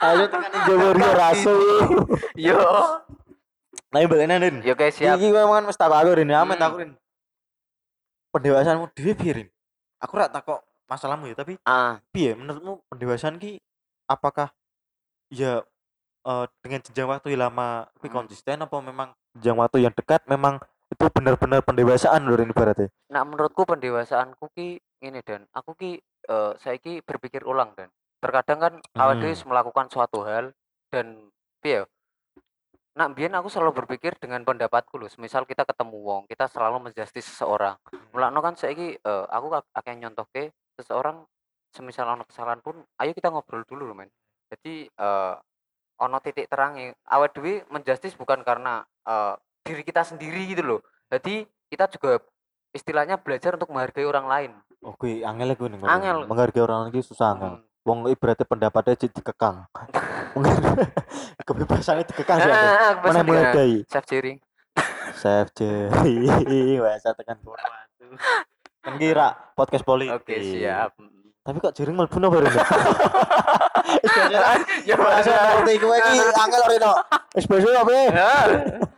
ayo 0.00 0.24
tekan 0.28 0.50
Ninja 0.50 0.74
Warrior 0.76 1.18
asu 1.26 1.54
Yo. 2.36 2.60
nah 3.90 4.00
baliknya 4.02 4.38
Rin 4.38 4.56
Yo 4.60 4.74
guys 4.74 4.94
siap. 4.94 5.16
iki 5.16 5.30
kowe 5.30 5.44
mangan 5.44 5.64
mesti 5.66 5.80
takok 5.80 5.98
aku 5.98 6.10
Rin 6.14 6.30
amen 6.30 6.46
Hmm. 6.50 6.62
takok 6.62 6.78
Rin 6.78 6.92
pendewasanmu 8.30 8.86
dhewe 8.92 9.12
piye 9.14 9.32
Rin 9.34 9.48
aku 9.98 10.12
ora 10.14 10.28
takok 10.28 10.60
masalahmu 10.86 11.26
ya 11.26 11.34
tapi 11.34 11.56
Ah, 11.62 11.98
piye 12.10 12.34
menurutmu 12.34 12.84
pendewasaan 12.86 13.36
ki 13.36 13.58
apakah 14.06 14.52
ya 15.28 15.62
eh, 16.22 16.44
dengan 16.60 16.80
jenjang 16.80 17.08
waktu 17.08 17.32
yang 17.32 17.42
lama 17.42 17.68
kuwi 17.96 18.08
Hmm. 18.08 18.18
konsisten 18.20 18.58
apa 18.58 18.76
memang 18.78 19.08
jenjang 19.34 19.58
waktu 19.58 19.78
yang 19.80 19.92
dekat 19.92 20.22
memang 20.26 20.60
itu 20.94 21.10
benar-benar 21.10 21.60
pendewasaan 21.66 22.22
lho 22.24 22.38
Rin 22.38 22.54
ibaratnya 22.54 22.88
nah 23.10 23.26
menurutku 23.26 23.66
pendewasaanku 23.66 24.48
ki 24.54 24.78
ini 25.04 25.20
Dan, 25.20 25.44
aku 25.52 25.76
ki 25.76 26.00
eh, 26.30 26.52
saiki 26.56 27.04
berpikir 27.04 27.44
ulang 27.44 27.76
Dan. 27.76 27.92
Terkadang 28.24 28.56
kan 28.56 28.74
Hmm. 28.96 29.28
melakukan 29.44 29.92
suatu 29.92 30.24
hal 30.24 30.56
dan 30.88 31.28
piye 31.60 31.84
ya, 31.84 31.90
Nak 32.94 33.18
biyen 33.18 33.34
aku 33.34 33.50
selalu 33.50 33.84
berpikir 33.84 34.14
dengan 34.22 34.46
pendapatku 34.46 34.96
loh. 34.96 35.10
Misal 35.18 35.44
kita 35.44 35.66
ketemu 35.66 35.98
wong, 35.98 36.22
kita 36.30 36.46
selalu 36.46 36.88
menjustice 36.88 37.26
seseorang. 37.26 37.74
Mulakno 38.14 38.38
kan 38.40 38.54
saiki 38.56 38.96
eh, 38.96 39.24
aku 39.28 39.46
ak- 39.60 39.74
akeh 39.76 39.98
nyontohke 39.98 40.42
seseorang 40.78 41.26
semisal 41.74 42.06
ono 42.06 42.22
kesalahan 42.22 42.62
pun 42.62 42.78
ayo 43.02 43.10
kita 43.10 43.34
ngobrol 43.34 43.66
dulu 43.66 43.90
loh 43.90 43.98
men 43.98 44.06
jadi 44.46 44.86
eh 44.86 45.34
ono 45.98 46.18
titik 46.22 46.46
terangnya 46.46 46.94
awet 47.10 47.34
dhewe 47.34 47.66
menjustis 47.66 48.14
bukan 48.14 48.46
karena 48.46 48.86
eh, 49.02 49.34
diri 49.64 49.82
kita 49.82 50.04
sendiri 50.04 50.44
gitu 50.44 50.60
loh. 50.62 50.80
Jadi 51.08 51.42
kita 51.66 51.88
juga 51.88 52.20
istilahnya 52.70 53.16
belajar 53.16 53.56
untuk 53.56 53.72
menghargai 53.72 54.04
orang 54.04 54.26
lain. 54.28 54.50
Oh 54.84 54.92
gue 54.94 55.24
angel 55.24 55.56
gue 55.56 55.68
nih 55.72 55.80
Angel. 55.80 56.28
menghargai 56.28 56.60
orang 56.60 56.86
lagi 56.86 57.00
susah 57.00 57.32
angel. 57.32 57.52
Hmm. 57.56 57.64
wong 57.84 58.08
ibaratnya 58.08 58.44
pendapatnya 58.44 58.96
jadi 58.96 59.12
dikekang. 59.14 59.64
Mungkin 60.36 60.52
kebebasannya 61.48 62.04
dikekang 62.04 62.38
sih 62.38 62.48
Ah, 62.48 62.52
Angel. 62.52 62.60
ah, 62.60 62.72
mana 62.76 62.92
kebebasan 62.92 63.24
menghargai? 63.24 63.74
Chef 63.88 64.04
Jiring 64.04 64.38
Chef 65.14 65.46
Jerry 65.54 66.76
wasa 66.76 67.12
tekan 67.14 67.38
kono 67.40 67.56
atuh 67.56 68.12
kan 68.84 69.00
kira 69.00 69.32
podcast 69.56 69.84
politik. 69.84 70.12
Oke 70.12 70.36
siap. 70.36 70.92
Tapi 71.40 71.56
kok 71.60 71.72
Jerry 71.72 71.92
mlebu 71.92 72.16
no 72.18 72.28
baru 72.28 72.48
ya 74.84 74.96
Bahasa 74.96 75.30
politik 75.54 75.76
gue 75.78 75.96
iki 75.96 76.12
angel 76.34 76.62
Rino 76.66 76.92
wis 77.34 77.44
besok 77.44 77.72
apa? 77.74 77.90
Ya, 77.90 78.04
lanjut 78.06 78.60
saja. 78.64 78.93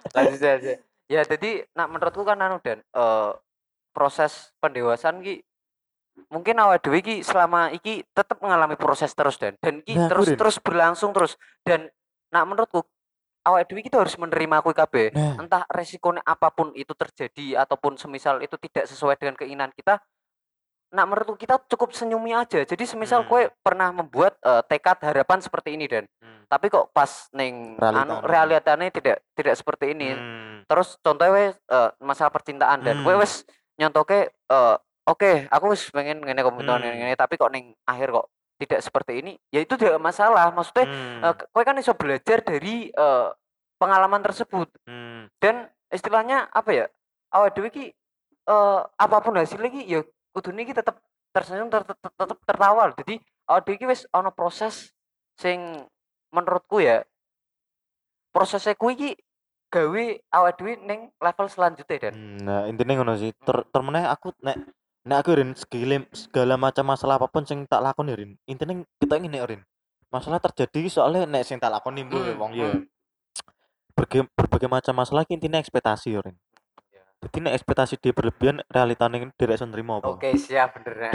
Ya, 1.07 1.22
jadi 1.22 1.62
nak 1.76 1.88
menurutku 1.94 2.26
kan 2.26 2.40
anu 2.42 2.59
dan 2.64 2.83
eh, 2.83 3.33
proses 3.94 4.50
pendewasaan 4.59 5.22
ki 5.22 5.40
mungkin 6.33 6.57
awal 6.57 6.81
dhewe 6.81 7.05
ki 7.05 7.20
selama 7.22 7.70
iki 7.70 8.02
tetap 8.16 8.40
mengalami 8.40 8.74
proses 8.74 9.12
terus 9.12 9.37
dan 9.37 9.55
dan 9.61 9.85
ki 9.85 9.94
Nah, 9.94 10.09
terus 10.09 10.33
Kurin. 10.33 10.38
terus 10.40 10.57
berlangsung 10.59 11.12
terus 11.12 11.37
dan 11.62 11.92
nak 12.35 12.44
menurutku 12.48 12.83
awal 13.46 13.62
dhewe 13.62 13.85
kita 13.87 14.02
harus 14.02 14.18
menerima 14.18 14.64
kuwi 14.66 14.74
kabeh. 14.74 15.07
Nah. 15.14 15.38
Entah 15.38 15.62
resikonya 15.70 16.24
apa 16.26 16.50
pun 16.50 16.74
itu 16.74 16.90
terjadi 16.96 17.62
ataupun 17.62 17.94
semisal 17.94 18.42
itu 18.42 18.59
tidak 18.59 18.90
sesuai 18.90 19.14
dengan 19.20 19.38
keinginan 19.38 19.70
kita 19.70 20.02
nak 20.96 21.06
menurutku 21.06 21.37
kita 21.37 21.61
cukup 21.68 21.92
senyumi 21.92 22.32
aja. 22.32 22.64
Jadi 22.64 22.88
semisal 22.88 23.22
Hmm. 23.22 23.28
kue 23.28 23.42
pernah 23.61 23.92
membuat 23.92 24.40
eh, 24.40 24.62
tekad 24.64 24.96
harapan 25.04 25.44
seperti 25.44 25.76
ini 25.76 25.85
dan 25.85 26.09
tapi 26.46 26.70
kok 26.70 26.94
pas 26.94 27.26
neng 27.35 27.74
anu 27.76 28.22
Realitanya. 28.22 28.22
realitanya 28.22 28.87
tidak 28.88 29.16
tidak 29.35 29.54
seperti 29.54 29.92
ini 29.92 30.14
Hmm. 30.14 30.62
terus 30.64 30.94
contohnya 31.02 31.32
wes 31.35 31.52
eh, 31.61 31.90
masalah 32.00 32.30
percintaan 32.30 32.80
dan 32.80 32.96
Hmm. 32.96 33.04
kue 33.04 33.14
wes 33.18 33.42
nyontoke 33.76 34.30
eh, 34.30 34.76
oke 35.04 35.32
aku 35.50 35.64
wes 35.68 35.90
pengen 35.90 36.22
ngene 36.22 36.40
komentar 36.40 36.78
Hmm. 36.78 36.94
ngene 36.96 37.12
tapi 37.14 37.35
kok 37.35 37.50
neng 37.50 37.74
akhir 37.82 38.14
kok 38.14 38.26
tidak 38.56 38.80
seperti 38.80 39.12
ini 39.20 39.32
ya 39.50 39.61
itu 39.61 39.74
tidak 39.74 39.98
masalah 39.98 40.48
maksudnya 40.48 40.87
Hmm. 40.87 41.20
eh, 41.20 41.35
kue 41.50 41.62
kan 41.62 41.74
bisa 41.74 41.92
belajar 41.92 42.38
dari 42.40 42.88
eh, 42.88 43.26
pengalaman 43.76 44.22
tersebut 44.22 44.70
Hmm. 44.87 45.26
dan 45.37 45.66
istilahnya 45.90 46.46
apa 46.48 46.70
ya 46.72 46.87
awal 47.28 47.50
dewe 47.50 47.68
ki 47.68 47.90
eh, 48.46 48.80
apa 48.87 49.16
pun 49.18 49.35
hasilnya 49.35 49.68
ki 49.68 49.82
ya 49.85 50.00
kudune 50.37 50.68
ki 50.68 50.77
tetep 50.77 51.01
tersenyum 51.33 51.72
ter, 51.72 51.81
ter- 51.88 51.96
ter- 51.96 52.16
tetep 52.20 52.38
tertawa 52.44 52.92
jadi 52.92 53.16
awal 53.49 53.64
dewe 53.64 53.77
ki 53.81 53.87
wis 53.88 54.05
ana 54.12 54.29
proses 54.29 54.92
sing 55.40 55.88
menurutku 56.29 56.85
ya 56.85 57.01
prosesnya 58.37 58.77
kuwi 58.77 58.94
ki 59.01 59.11
gawe 59.72 60.05
awal 60.37 60.53
dewe 60.53 60.77
ning 60.85 61.09
level 61.16 61.46
selanjutnya 61.49 61.96
dan 61.99 62.12
Hmm, 62.12 62.38
Nah, 62.44 62.61
intinya 62.68 63.01
ngono 63.01 63.16
sih. 63.16 63.33
Ter 63.33 63.64
termeneh 63.72 64.05
aku 64.07 64.31
nek 64.44 64.57
nek 65.07 65.18
aku 65.25 65.31
rin 65.40 65.51
segala, 65.57 66.05
segala 66.12 66.55
macam 66.61 66.85
masalah 66.87 67.16
apa 67.16 67.27
pun 67.33 67.42
sing 67.49 67.64
tak 67.64 67.81
lakoni 67.83 68.12
rin. 68.12 68.31
Intinya 68.44 68.85
kita 69.01 69.16
ingin 69.18 69.40
rin. 69.46 69.61
Masalah 70.12 70.38
terjadi 70.38 70.87
soalnya 70.92 71.27
nek 71.27 71.42
sing 71.49 71.59
tak 71.59 71.72
lakoni 71.72 72.05
mbok 72.07 72.20
Hmm, 72.20 72.38
wong 72.38 72.53
ya. 72.55 72.70
hmm. 72.77 72.85
Berbagai, 73.96 74.29
berbagai 74.37 74.68
macam 74.68 74.94
masalah 74.94 75.25
ki 75.25 75.40
intinya 75.40 75.57
ekspektasi 75.57 76.12
ya 76.12 76.20
rin. 76.20 76.37
Jadi 77.16 77.37
nek 77.40 77.57
ekspektasi 77.57 77.96
dia 77.96 78.12
berlebihan 78.12 78.61
realitanya 78.68 79.16
ini 79.18 79.33
tidak 79.35 79.57
bisa 79.57 79.66
nerima 79.66 79.98
apa. 79.98 80.14
oke 80.14 80.29
siap 80.37 80.76
bener. 80.76 81.11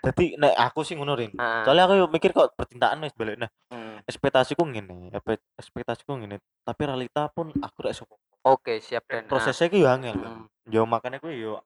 Jadi 0.00 0.38
nek 0.38 0.54
aku 0.54 0.80
sih 0.80 0.94
ngono 0.94 1.12
rin. 1.12 1.34
Soalnya 1.34 1.84
aku 1.84 2.08
mikir 2.08 2.30
kok 2.30 2.54
percintaan 2.54 3.02
wis 3.02 3.12
balik 3.12 3.36
nah 3.36 3.50
Hmm. 3.68 3.98
ekspektasiku 4.04 4.62
ngene, 4.62 5.10
ekspektasiku 5.54 6.14
ngene. 6.14 6.38
Tapi 6.62 6.82
realita 6.84 7.26
pun 7.28 7.50
aku 7.52 7.78
rek 7.82 7.92
iso 7.92 8.06
oke 8.42 8.78
siap 8.78 9.06
dan 9.06 9.26
prosesnya 9.26 9.66
ki 9.66 9.78
yo 9.78 9.88
angel. 9.88 10.14
Hmm. 10.14 10.46
yo 10.64 10.82
makanya 10.82 11.18
gue 11.18 11.34
yo 11.34 11.58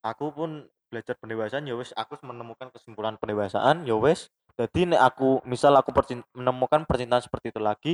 aku 0.00 0.30
pun 0.30 0.50
belajar 0.86 1.18
pendewasaan 1.18 1.66
ya 1.66 1.74
wes 1.74 1.90
aku 1.92 2.14
menemukan 2.22 2.70
kesimpulan 2.70 3.18
pendewasaan 3.18 3.82
ya 3.82 3.94
wes 3.94 4.30
jadi 4.54 4.86
nek 4.86 5.02
aku 5.04 5.42
misal 5.42 5.74
aku 5.74 5.90
percin- 5.90 6.22
menemukan 6.30 6.86
percintaan 6.86 7.18
seperti 7.18 7.50
itu 7.50 7.58
lagi 7.58 7.92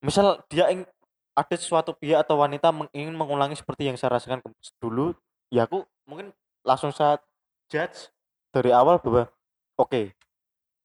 misal 0.00 0.40
dia 0.46 0.72
ing- 0.72 0.88
ada 1.36 1.54
sesuatu 1.54 1.92
pihak 1.92 2.18
atau 2.18 2.40
wanita 2.40 2.72
ingin 2.90 3.12
mengulangi 3.12 3.54
seperti 3.54 3.86
yang 3.86 3.94
saya 3.94 4.16
rasakan 4.16 4.40
dulu 4.78 5.12
ya 5.48 5.64
aku 5.64 5.84
mungkin 6.02 6.32
langsung 6.64 6.90
saat 6.90 7.20
judge 7.68 8.08
dari 8.50 8.72
awal 8.72 8.96
bahwa 8.96 9.28
oke 9.76 10.10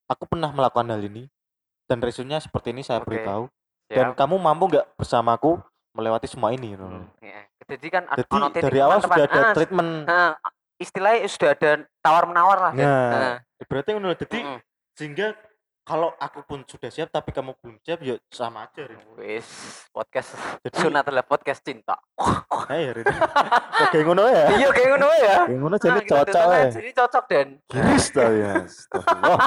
aku 0.06 0.24
pernah 0.28 0.52
melakukan 0.52 0.86
hal 0.86 1.02
ini 1.02 1.32
dan 1.88 1.98
resikonya 1.98 2.38
seperti 2.38 2.72
ini 2.72 2.84
saya 2.84 3.00
Oke, 3.00 3.08
beritahu 3.10 3.48
dan 3.88 4.12
siap. 4.12 4.18
kamu 4.18 4.36
mampu 4.38 4.64
nggak 4.68 4.86
bersamaku 4.94 5.60
melewati 5.92 6.28
semua 6.28 6.52
ini 6.52 6.72
Hmm, 6.72 6.80
Nono. 6.82 7.08
iya. 7.20 7.48
jadi 7.66 7.88
kan 7.90 8.04
ad- 8.06 8.20
jadi 8.20 8.62
dari 8.62 8.80
awal 8.80 9.00
teman-teman. 9.00 9.08
sudah 9.08 9.26
ada 9.26 9.40
Ah, 9.42 9.54
treatment 9.56 9.92
Nah, 10.04 10.32
istilahnya 10.78 11.20
sudah 11.28 11.50
ada 11.52 11.72
tawar 12.00 12.24
menawar 12.26 12.58
lah. 12.60 12.72
Dan. 12.74 12.88
Nah, 12.88 13.36
berarti 13.62 13.90
ngono 13.92 14.12
jadi 14.14 14.40
mm-mm. 14.40 14.60
sehingga 14.94 15.28
kalau 15.82 16.13
aku 16.15 16.46
pun 16.46 16.62
sudah 16.63 16.88
siap 16.88 17.10
tapi 17.10 17.30
kamu 17.30 17.58
belum 17.58 17.82
siap 17.82 18.00
ya 18.00 18.13
sama 18.30 18.63
aja 18.63 18.86
Rin. 18.86 19.02
wis 19.17 19.46
podcast 19.89 20.38
Jadi 20.62 20.76
sunat 20.78 21.04
adalah 21.04 21.26
podcast 21.26 21.60
cinta. 21.60 21.98
Rin. 22.70 23.02
Kok 23.02 23.88
kayak 23.89 24.06
ngono 24.06 24.24
ya? 24.30 24.46
iya 24.56 24.67
kayak 24.70 24.89
ngono 24.94 25.08
ya. 25.12 25.36
Kayak 25.50 25.58
ngono 25.58 25.74
Nah, 25.74 25.82
jadi 25.82 26.00
kita 26.00 26.13
cocok 26.22 26.46
ya. 26.46 26.65
Jadi 26.70 26.89
cocok 26.94 27.24
dan. 27.26 27.48
Giris 27.65 28.06
tau 28.13 28.32
ya. 28.32 28.52
Astagfirullah. 28.62 29.39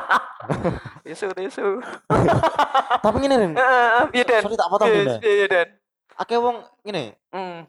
Isu 1.14 1.26
isu. 1.38 1.66
tapi 2.98 3.16
ngene 3.22 3.36
Rin. 3.38 3.52
Iya 4.10 4.24
dan. 4.26 4.40
Sorry 4.42 4.56
tak 4.58 4.68
potong 4.68 4.88
Iya 4.90 4.98
Rin. 4.98 5.06
ya. 5.06 5.16
iya 5.22 5.46
dan. 5.46 5.68
Akeh 6.14 6.38
wong 6.38 6.56
ngene, 6.82 7.04
Hmm. 7.30 7.66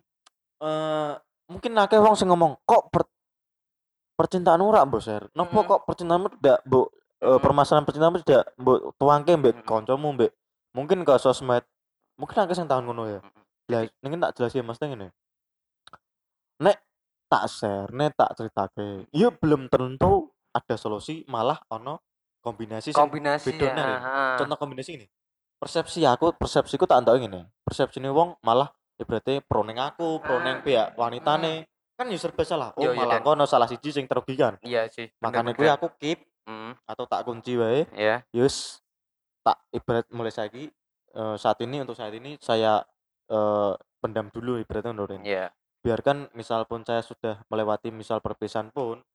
eh 0.62 1.12
mungkin 1.46 1.72
akeh 1.78 1.98
wong 1.98 2.14
sing 2.14 2.30
ngomong 2.30 2.58
kok 2.62 2.90
per, 2.90 3.06
percintaan 4.18 4.62
ora 4.62 4.82
share. 4.98 5.30
Nopo 5.34 5.62
Mm. 5.62 5.68
kok 5.68 5.80
percintaanmu 5.86 6.28
tidak 6.42 6.62
mbok 6.66 6.88
Mm. 7.26 7.42
permasalahan 7.42 7.86
percintaanmu 7.90 8.22
tidak 8.22 8.54
mbok 8.62 8.94
tuangke 9.02 9.34
mbek 9.34 9.66
kancamu 9.66 10.14
mbek 10.14 10.32
mungkin 10.76 11.02
ke 11.08 11.16
sosmed. 11.18 11.64
Mungkin 12.16 12.36
akeh 12.36 12.56
sing 12.56 12.68
tahun 12.68 12.88
ngono 12.88 13.04
ya. 13.12 13.20
Lah, 13.72 13.82
ini 13.84 14.16
tak 14.22 14.40
jelasin 14.40 14.64
Mas 14.64 14.80
Teng 14.80 14.96
ini. 14.96 15.10
Nek 16.62 16.78
tak 17.28 17.50
share, 17.52 17.92
nek 17.92 18.16
tak 18.16 18.38
ceritake, 18.38 19.10
iya 19.12 19.34
belum 19.34 19.68
tentu 19.68 20.32
ada 20.56 20.76
solusi, 20.80 21.28
malah 21.28 21.60
ono 21.68 22.00
kombinasi 22.40 22.96
Kombinasi 22.96 23.52
bedone, 23.52 23.82
ya. 23.82 23.98
Ah. 24.00 24.36
Contoh 24.40 24.56
kombinasi 24.56 24.96
ini. 24.96 25.08
Persepsi 25.60 26.06
aku, 26.06 26.32
persepsiku 26.38 26.86
tak 26.88 27.04
ngene. 27.04 27.50
Persepsi 27.66 28.00
ini 28.00 28.08
wong 28.14 28.40
malah 28.46 28.70
ya 28.96 29.04
berarti 29.04 29.44
pro 29.44 29.66
ning 29.66 29.82
aku, 29.82 30.22
pro 30.24 30.40
ning 30.40 30.62
Ah. 30.62 30.64
pihak 30.64 30.88
wanitane. 30.96 31.68
Kan 31.96 32.12
ya 32.12 32.20
serba 32.20 32.44
salah. 32.44 32.70
Oh, 32.76 32.84
Yo, 32.84 32.92
malah 32.92 33.24
kono 33.24 33.48
salah 33.48 33.68
siji 33.72 33.92
sing 33.92 34.06
terugikan. 34.06 34.60
Iya 34.64 34.88
sih. 34.92 35.08
Makanya 35.24 35.56
bener. 35.56 35.80
aku 35.80 35.88
keep 35.96 36.28
Hmm, 36.46 36.78
atau 36.86 37.06
tak 37.10 37.26
kunci 37.26 37.58
wae. 37.58 37.90
ya. 37.98 38.22
Yus 38.34 38.82
tak 39.42 39.62
ibarat 39.74 40.06
mulai 40.14 40.34
saiki 40.34 40.70
eh, 41.14 41.36
saat 41.38 41.58
ini 41.62 41.82
untuk 41.82 41.98
saat 41.98 42.14
ini 42.14 42.38
saya 42.42 42.82
eh, 43.30 43.74
pendam 44.02 44.30
dulu 44.30 44.62
ibaratnya 44.62 44.94
Nurin. 44.94 45.22
Iya. 45.26 45.50
biarkan 45.86 46.34
misal 46.34 46.66
pun 46.66 46.82
saya 46.82 47.06
sudah 47.06 47.46
melewati 47.46 47.94
misal 47.94 48.18
perpisahan 48.18 48.74
pun 48.74 49.06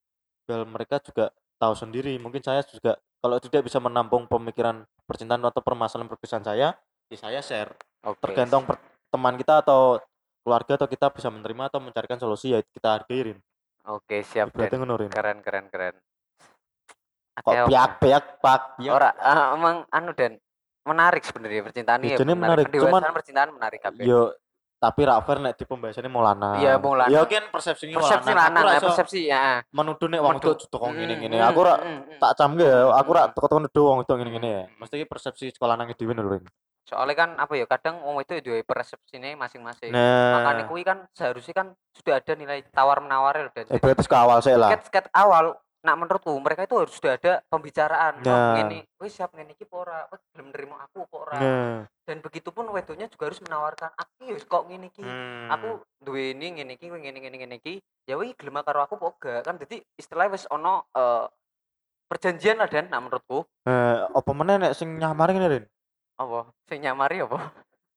biar 0.47 0.63
mereka 0.63 1.03
juga 1.03 1.35
tahu 1.59 1.75
sendiri 1.75 2.15
mungkin 2.23 2.47
saya 2.47 2.63
juga 2.63 2.95
kalau 3.19 3.43
tidak 3.43 3.67
bisa 3.67 3.83
menampung 3.83 4.31
pemikiran 4.31 4.87
percintaan 5.03 5.43
atau 5.43 5.59
permasalahan 5.67 6.07
perpisahan 6.07 6.47
saya 6.47 6.79
ya 7.11 7.17
saya 7.19 7.43
share 7.43 7.75
Oke. 8.07 8.23
tergantung 8.23 8.71
per- 8.71 8.79
teman 9.11 9.35
kita 9.35 9.67
atau 9.67 9.99
keluarga 10.47 10.79
atau 10.79 10.87
kita 10.87 11.11
bisa 11.11 11.27
menerima 11.27 11.75
atau 11.75 11.83
mencarikan 11.83 12.23
solusi 12.23 12.55
ya 12.55 12.63
kita 12.63 13.03
hargain 13.03 13.43
Oke, 13.89 14.21
siap 14.21 14.53
berarti. 14.53 14.77
Keren 15.09 15.41
keren 15.41 15.67
keren. 15.73 15.97
Kok 17.41 17.51
Akeh 17.51 17.67
piak 17.67 17.91
piak 17.99 18.25
pak 18.39 18.63
piak 18.77 18.93
Ora, 18.93 19.11
ah, 19.15 19.53
emang 19.53 19.85
anu 19.89 20.13
dan 20.13 20.37
menarik 20.83 21.23
sebenarnya 21.23 21.61
percintaan 21.63 22.01
Ya, 22.01 22.07
ini. 22.07 22.19
jadi 22.19 22.33
menarik. 22.33 22.65
Pendewasaan 22.67 22.93
Cuman- 23.03 23.15
percintaan 23.15 23.51
menarik 23.51 23.81
kabeh. 23.81 24.03
yo 24.03 24.33
tapi 24.77 25.05
ra 25.05 25.21
fair 25.21 25.37
nek 25.39 25.55
di 25.55 25.65
pembahasannya 25.65 26.09
mau 26.09 26.25
lanang 26.25 26.57
Iya, 26.57 26.81
mau 26.81 26.97
lanang. 26.97 27.13
ya 27.13 27.21
kan 27.23 27.53
persepsinya 27.53 28.01
persepsi 28.01 28.25
aku 28.27 28.33
lanang, 28.35 28.63
ra 28.65 28.73
ya, 28.73 28.81
persepsi 28.81 29.21
ya. 29.29 29.45
menuduh 29.69 30.09
nek 30.09 30.21
wong 30.21 30.37
itu 30.39 30.51
toko 30.67 30.89
ngene 30.89 31.15
Mm, 31.15 31.21
ngene 31.21 31.37
mm, 31.37 31.49
aku 31.53 31.61
ra 31.61 31.75
mm, 31.77 31.85
mm, 31.85 32.17
tak 32.17 32.33
camke 32.35 32.65
ya 32.65 32.81
aku 32.91 33.11
ra 33.13 33.23
Hmm. 33.23 33.33
teko 33.37 33.57
nuduh 33.61 33.85
wong 33.87 33.99
itu 34.01 34.13
ngene 34.15 34.31
ngene 34.33 34.49
ya 34.49 34.65
mesti 34.75 34.95
ki 34.97 35.05
persepsi 35.05 35.53
sekolah 35.53 35.77
nang 35.77 35.93
dhewe 35.93 36.17
lho. 36.17 36.41
Soalnya 36.81 37.13
kan 37.15 37.31
apa 37.37 37.53
ya, 37.55 37.69
kadang 37.69 38.01
wong 38.01 38.19
itu 38.19 38.41
duwe 38.41 38.65
persepsine 38.65 39.37
masing-masing. 39.37 39.93
nah 39.93 40.41
Makanya 40.41 40.65
kuwi 40.65 40.81
kan 40.81 41.05
seharusnya 41.13 41.55
kan 41.55 41.67
sudah 41.93 42.17
ada 42.17 42.33
nilai 42.33 42.65
tawar 42.67 42.99
menawar 42.99 43.37
lho 43.37 43.53
dan 43.53 43.69
eh 43.69 43.77
berarti 43.79 44.01
ke 44.03 44.17
awal 44.17 44.41
saya 44.41 44.57
lah 44.57 44.73
sket 44.81 45.13
awal 45.13 45.61
nak 45.81 45.97
menurutku 45.97 46.37
mereka 46.37 46.69
itu 46.69 46.77
harus 46.77 46.93
sudah 46.93 47.17
ada 47.17 47.41
pembicaraan. 47.49 48.21
Nah. 48.21 48.29
Oh, 48.29 48.53
ngene, 48.61 48.85
wis 49.01 49.17
siap 49.17 49.33
ngene 49.33 49.57
iki 49.57 49.65
ora? 49.73 50.05
Wis 50.13 50.21
belum 50.37 50.53
nerima 50.53 50.77
aku 50.85 51.09
kok 51.09 51.21
ora? 51.25 51.39
nah 51.41 51.81
Dan 52.05 52.21
begitupun 52.21 52.69
wedonya 52.69 53.09
juga 53.09 53.33
harus 53.33 53.41
menawarkan 53.41 53.89
aku 53.97 54.35
wis 54.35 54.45
kok 54.45 54.69
ngene 54.69 54.93
iki. 54.93 55.01
hmm. 55.01 55.49
aku 55.49 55.81
duwe 56.05 56.37
ini 56.37 56.61
ngene 56.61 56.77
iki 56.77 56.93
ngene 56.93 57.17
ngene 57.17 57.37
ngene 57.41 57.57
iki 57.65 57.81
ya 58.05 58.21
wi 58.21 58.37
gelem 58.37 58.61
karo 58.61 58.85
aku 58.85 59.01
kok 59.01 59.17
gak 59.21 59.41
kan 59.47 59.57
jadi 59.57 59.81
istilahnya 59.97 60.37
wis 60.37 60.45
ono 60.51 60.85
eh 60.93 61.25
perjanjian 62.11 62.59
lah 62.59 62.67
dan 62.67 62.91
nah 62.91 62.99
menurutku 62.99 63.47
Eh, 63.65 63.99
apa 64.11 64.31
meneh 64.35 64.59
nek 64.59 64.75
sing 64.75 64.99
nyamar 64.99 65.31
ngene 65.31 65.49
Rin? 65.49 65.65
apa 66.19 66.51
sing 66.69 66.83
nyamari 66.85 67.23
apa 67.23 67.39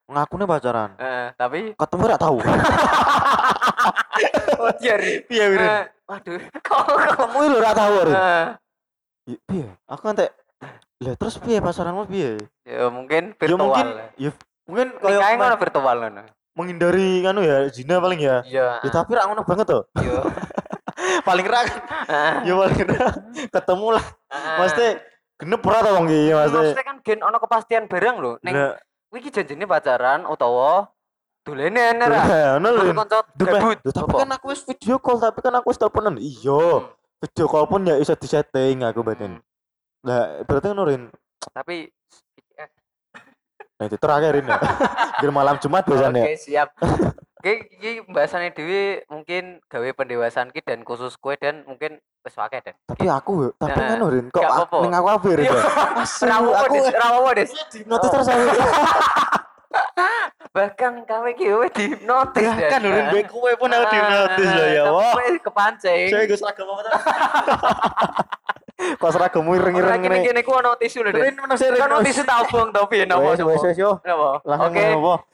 Ngakune 0.03 0.43
pacaran. 0.43 0.99
Eh, 0.99 1.31
tapi 1.39 1.79
Ketemu 1.79 2.03
ora 2.03 2.19
tahu. 2.19 2.37
oh 4.85 4.95
iya 5.29 5.45
Rin? 5.47 5.59
Eh, 5.61 5.83
waduh 6.03 6.39
Ketemu 7.07 7.39
lho 7.45 7.57
ora 7.57 7.71
tahu 7.73 7.93
Rin. 8.03 8.13
eh, 8.13 8.45
Ya, 9.23 9.37
Piye? 9.41 9.67
Aku 9.87 10.03
entek 10.05 10.31
lah 10.97 11.15
terus 11.15 11.35
piye 11.35 11.59
pasaranmu 11.59 12.03
piye? 12.05 12.39
ya 12.63 12.87
mungkin 12.87 13.31
Ya 13.31 13.37
virtual 13.37 13.59
mungkin 13.61 13.87
lah. 13.89 14.07
ya 14.15 14.31
mungkin 14.63 14.87
Nikahnya 14.93 15.19
kayak 15.19 15.35
ngono 15.37 15.55
virtual 15.57 15.95
ngono 16.01 16.23
menghindari 16.53 17.09
kan 17.19 17.35
ya 17.37 17.57
zina 17.67 17.95
paling 17.97 18.19
ya. 18.19 18.37
iya 18.43 18.67
Ya 18.79 18.89
tapi 18.89 19.11
ra 19.11 19.25
ngono 19.25 19.43
banget 19.43 19.65
tuh. 19.65 19.83
iya 19.97 20.23
paling 21.27 21.43
ra 21.43 21.59
ya 22.47 22.53
paling 22.53 22.79
ra 22.85 23.07
ketemu 23.49 23.87
lah. 23.91 24.05
Maksudnya 24.31 24.89
genep 25.35 25.59
ora 25.61 25.79
to 25.81 25.89
wong 25.91 26.05
iki 26.05 26.31
maksudnya. 26.31 26.59
maksudnya 26.61 26.85
kan 26.85 26.97
gen 27.01 27.19
ono 27.21 27.37
kepastian 27.37 27.83
barang 27.85 28.15
lho 28.17 28.31
ning 28.41 28.55
Lah, 28.55 28.75
kuwi 29.09 29.19
iki 29.19 29.29
janjine 29.29 29.65
pacaran 29.65 30.23
utawa 30.23 30.87
ora 31.43 32.07
lah, 32.07 32.23
ngono 32.55 32.67
lho. 32.71 32.83
Duh, 33.35 33.47
tapi 33.91 34.13
kan 34.15 34.31
aku 34.31 34.45
wis 34.49 34.63
video 34.63 34.95
call 34.97 35.19
tapi 35.19 35.39
kan 35.39 35.53
aku 35.53 35.69
wis 35.69 35.79
teleponan. 35.79 36.15
Iya. 36.15 36.61
Hmm, 36.79 36.87
Video 37.19 37.45
call 37.47 37.67
pun 37.67 37.83
ya 37.83 37.95
iso 37.95 38.15
disetting 38.15 38.83
aku 38.83 38.99
batin. 38.99 39.39
hmm. 39.39 39.43
Lah, 40.03 40.43
berarti 40.43 40.67
ngono 40.69 40.83
Rin. 40.85 41.03
tapi 41.51 41.87
Nah, 43.73 43.89
itu 43.89 43.97
terakhir 43.97 44.37
ya. 44.37 44.43
Biar 45.19 45.31
malam 45.33 45.55
Jumat 45.59 45.83
biasanya. 45.83 46.23
Oke, 46.23 46.37
siap. 46.37 46.71
Oke, 47.35 47.67
iki 47.73 47.99
pembahasannya 48.05 48.55
Dewi 48.55 49.03
mungkin 49.11 49.59
gawe 49.67 49.89
pendewasaan 49.91 50.55
ki 50.55 50.63
dan 50.63 50.87
khusus 50.87 51.19
kue 51.19 51.35
dan 51.35 51.67
mungkin 51.67 51.99
wis 52.23 52.35
akeh 52.37 52.63
dan. 52.63 52.77
Tapi 52.87 53.11
aku 53.11 53.51
tapi 53.57 53.75
Nah, 53.75 53.99
ngono 53.99 54.05
Rin, 54.07 54.25
kok 54.31 54.39
apa-apa. 54.39 54.77
ning 54.87 54.93
aku 54.95 55.07
apa 55.15 55.27
Rin? 55.35 55.51
Aku 55.51 56.79
rawo 56.95 57.27
Des. 57.35 57.51
notis 57.83 58.07
terus 58.07 58.27
aku. 58.29 58.43
Bahkan 60.53 60.93
ki 61.33 61.47
we 61.49 61.67
dihipnotis. 61.73 62.45
Ya 62.45 62.69
kan 62.69 62.81
Rin, 62.85 63.05
bae 63.09 63.23
kowe 63.25 63.51
pun 63.57 63.69
aku 63.73 63.85
dihipnotis 63.89 64.49
lho 64.53 64.65
ya. 64.69 64.83
Wah. 64.93 65.13
kowe 65.17 65.25
kepancing. 65.41 66.07
Saya 66.13 66.23
gue 66.29 66.37
seragam 66.37 66.67
apa? 66.69 66.81
Kok 69.01 69.11
seragam 69.15 69.47
ireng-ireng 69.49 69.89
Ora 69.89 69.97
kene 69.97 70.17
ngene. 70.21 70.27
kene 70.29 70.41
ku 70.45 70.51
ono 70.53 70.75
tisu 70.77 71.01
saya 71.01 71.09
Rin. 71.09 71.33
Kan 71.79 71.89
ono 71.89 72.05
tisu 72.05 72.21
tabung 72.21 72.69
tapi 72.69 73.01
ya 73.01 73.05
yo. 73.79 73.97
Napa? 74.05 74.43
Langsung 74.45 74.73
Oke. 74.73 74.85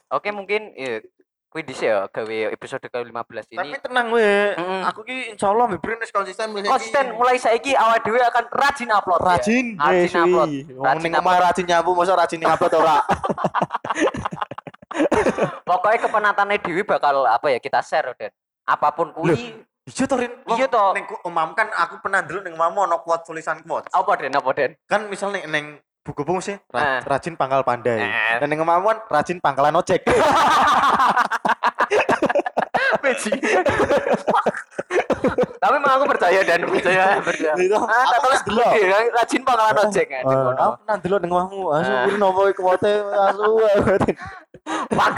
Oke, 0.09 0.29
mungkin 0.33 0.61
ya 0.73 1.03
kuwi 1.49 1.65
dhisik 1.65 1.89
ya 1.89 2.05
gawe 2.05 2.37
episode 2.53 2.85
ke-15 2.85 3.49
Tapi 3.49 3.57
ini. 3.65 3.81
tenang 3.81 4.13
we. 4.13 4.53
Mm-mm. 4.53 4.81
Aku 4.85 5.01
ki 5.01 5.33
insyaallah 5.33 5.65
mbren 5.67 5.97
wis 5.97 6.13
konsisten 6.13 6.53
mulai 6.53 6.69
Konsisten 6.69 7.05
mulai 7.11 7.35
saiki 7.35 7.73
awak 7.73 8.05
dhewe 8.05 8.21
akan 8.21 8.45
rajin 8.49 8.89
upload. 8.89 9.19
ya. 9.19 9.27
Rajin, 9.33 9.65
Rajin 9.75 10.21
upload. 10.23 10.47
wi. 10.47 10.59
Ngomong 10.69 10.85
Rajin 10.85 11.01
ning 11.01 11.13
omah 11.17 11.35
rajin 11.41 11.65
nyapu, 11.65 11.89
mosok 11.91 12.15
rajin 12.15 12.37
ning 12.37 12.47
upload 12.47 12.73
ora. 12.75 12.97
Pokoknya 15.65 15.97
kepenatane 16.01 16.55
Dewi 16.59 16.81
bakal 16.83 17.25
apa 17.25 17.47
ya 17.49 17.57
kita 17.57 17.81
share 17.81 18.13
Den. 18.13 18.29
Apa 18.65 18.93
pun 18.93 19.09
kuwi. 19.09 19.65
Iya 19.89 20.05
to 20.05 20.15
Rin. 20.17 20.29
Iya 20.47 20.69
toh. 20.69 20.93
Omam 21.25 21.53
kan 21.53 21.65
aku 21.73 21.97
pernah 21.97 22.21
dulu 22.21 22.45
ning 22.45 22.53
omamu 22.53 22.85
ono 22.85 23.01
quote 23.01 23.25
tulisan 23.25 23.65
quote. 23.65 23.89
Apa 23.89 24.17
Den? 24.17 24.33
Apa 24.33 24.53
Den? 24.53 24.77
Kan 24.85 25.09
misal 25.09 25.33
ning 25.33 25.81
ning 26.09 26.17
buku-buku 26.17 26.41
sih 26.41 26.57
Eh. 26.57 26.99
rajin 27.05 27.37
pangkal 27.37 27.61
pandai. 27.61 28.01
Eh. 28.01 28.41
Dan 28.41 28.49
ning 28.49 28.57
omamu 28.57 28.89
kan 28.89 28.97
rajin 29.13 29.37
pangkalan 29.37 29.77
ojek. 29.77 30.01
Tapi 35.59 35.75
emang 35.75 35.93
aku 35.93 36.05
percaya 36.07 36.39
dan 36.41 36.65
percaya 36.65 37.19
percaya. 37.21 37.53
Ah, 37.85 38.09
tak. 38.09 38.73
Iya, 38.73 38.87
kan, 38.89 39.03
rajin 39.13 39.41
pangkalan 39.43 39.77
ojek 39.85 40.05
kan. 40.09 40.23
Aku 40.25 40.73
pernah 40.81 40.97
dulu 40.97 41.15
ning 41.19 41.29
omahmu. 41.29 41.61
Asu 41.77 41.91
kuwi 41.93 42.17
nopo 42.17 42.41
asu. 42.49 43.49
Pak. 44.89 45.13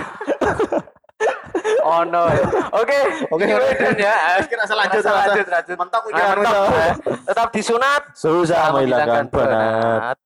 Oh 1.86 2.02
no. 2.02 2.26
Oke. 2.74 2.98
Oke, 3.30 3.46
Oke, 3.46 3.54
oke. 3.54 3.70
Dan 3.78 3.98
ya. 3.98 4.42
Kita 4.42 4.66
asal 4.66 4.78
lanjut, 4.78 5.02
lanjut, 5.02 5.46
lanjut. 5.46 5.76
Mentok 5.78 6.02
Ah, 6.10 6.34
tuh. 6.34 6.66
eh. 6.74 6.94
Tetap 7.26 7.48
disunat. 7.54 8.02
Susah 8.14 8.74
menghilangkan 8.74 9.26
penat. 9.30 10.18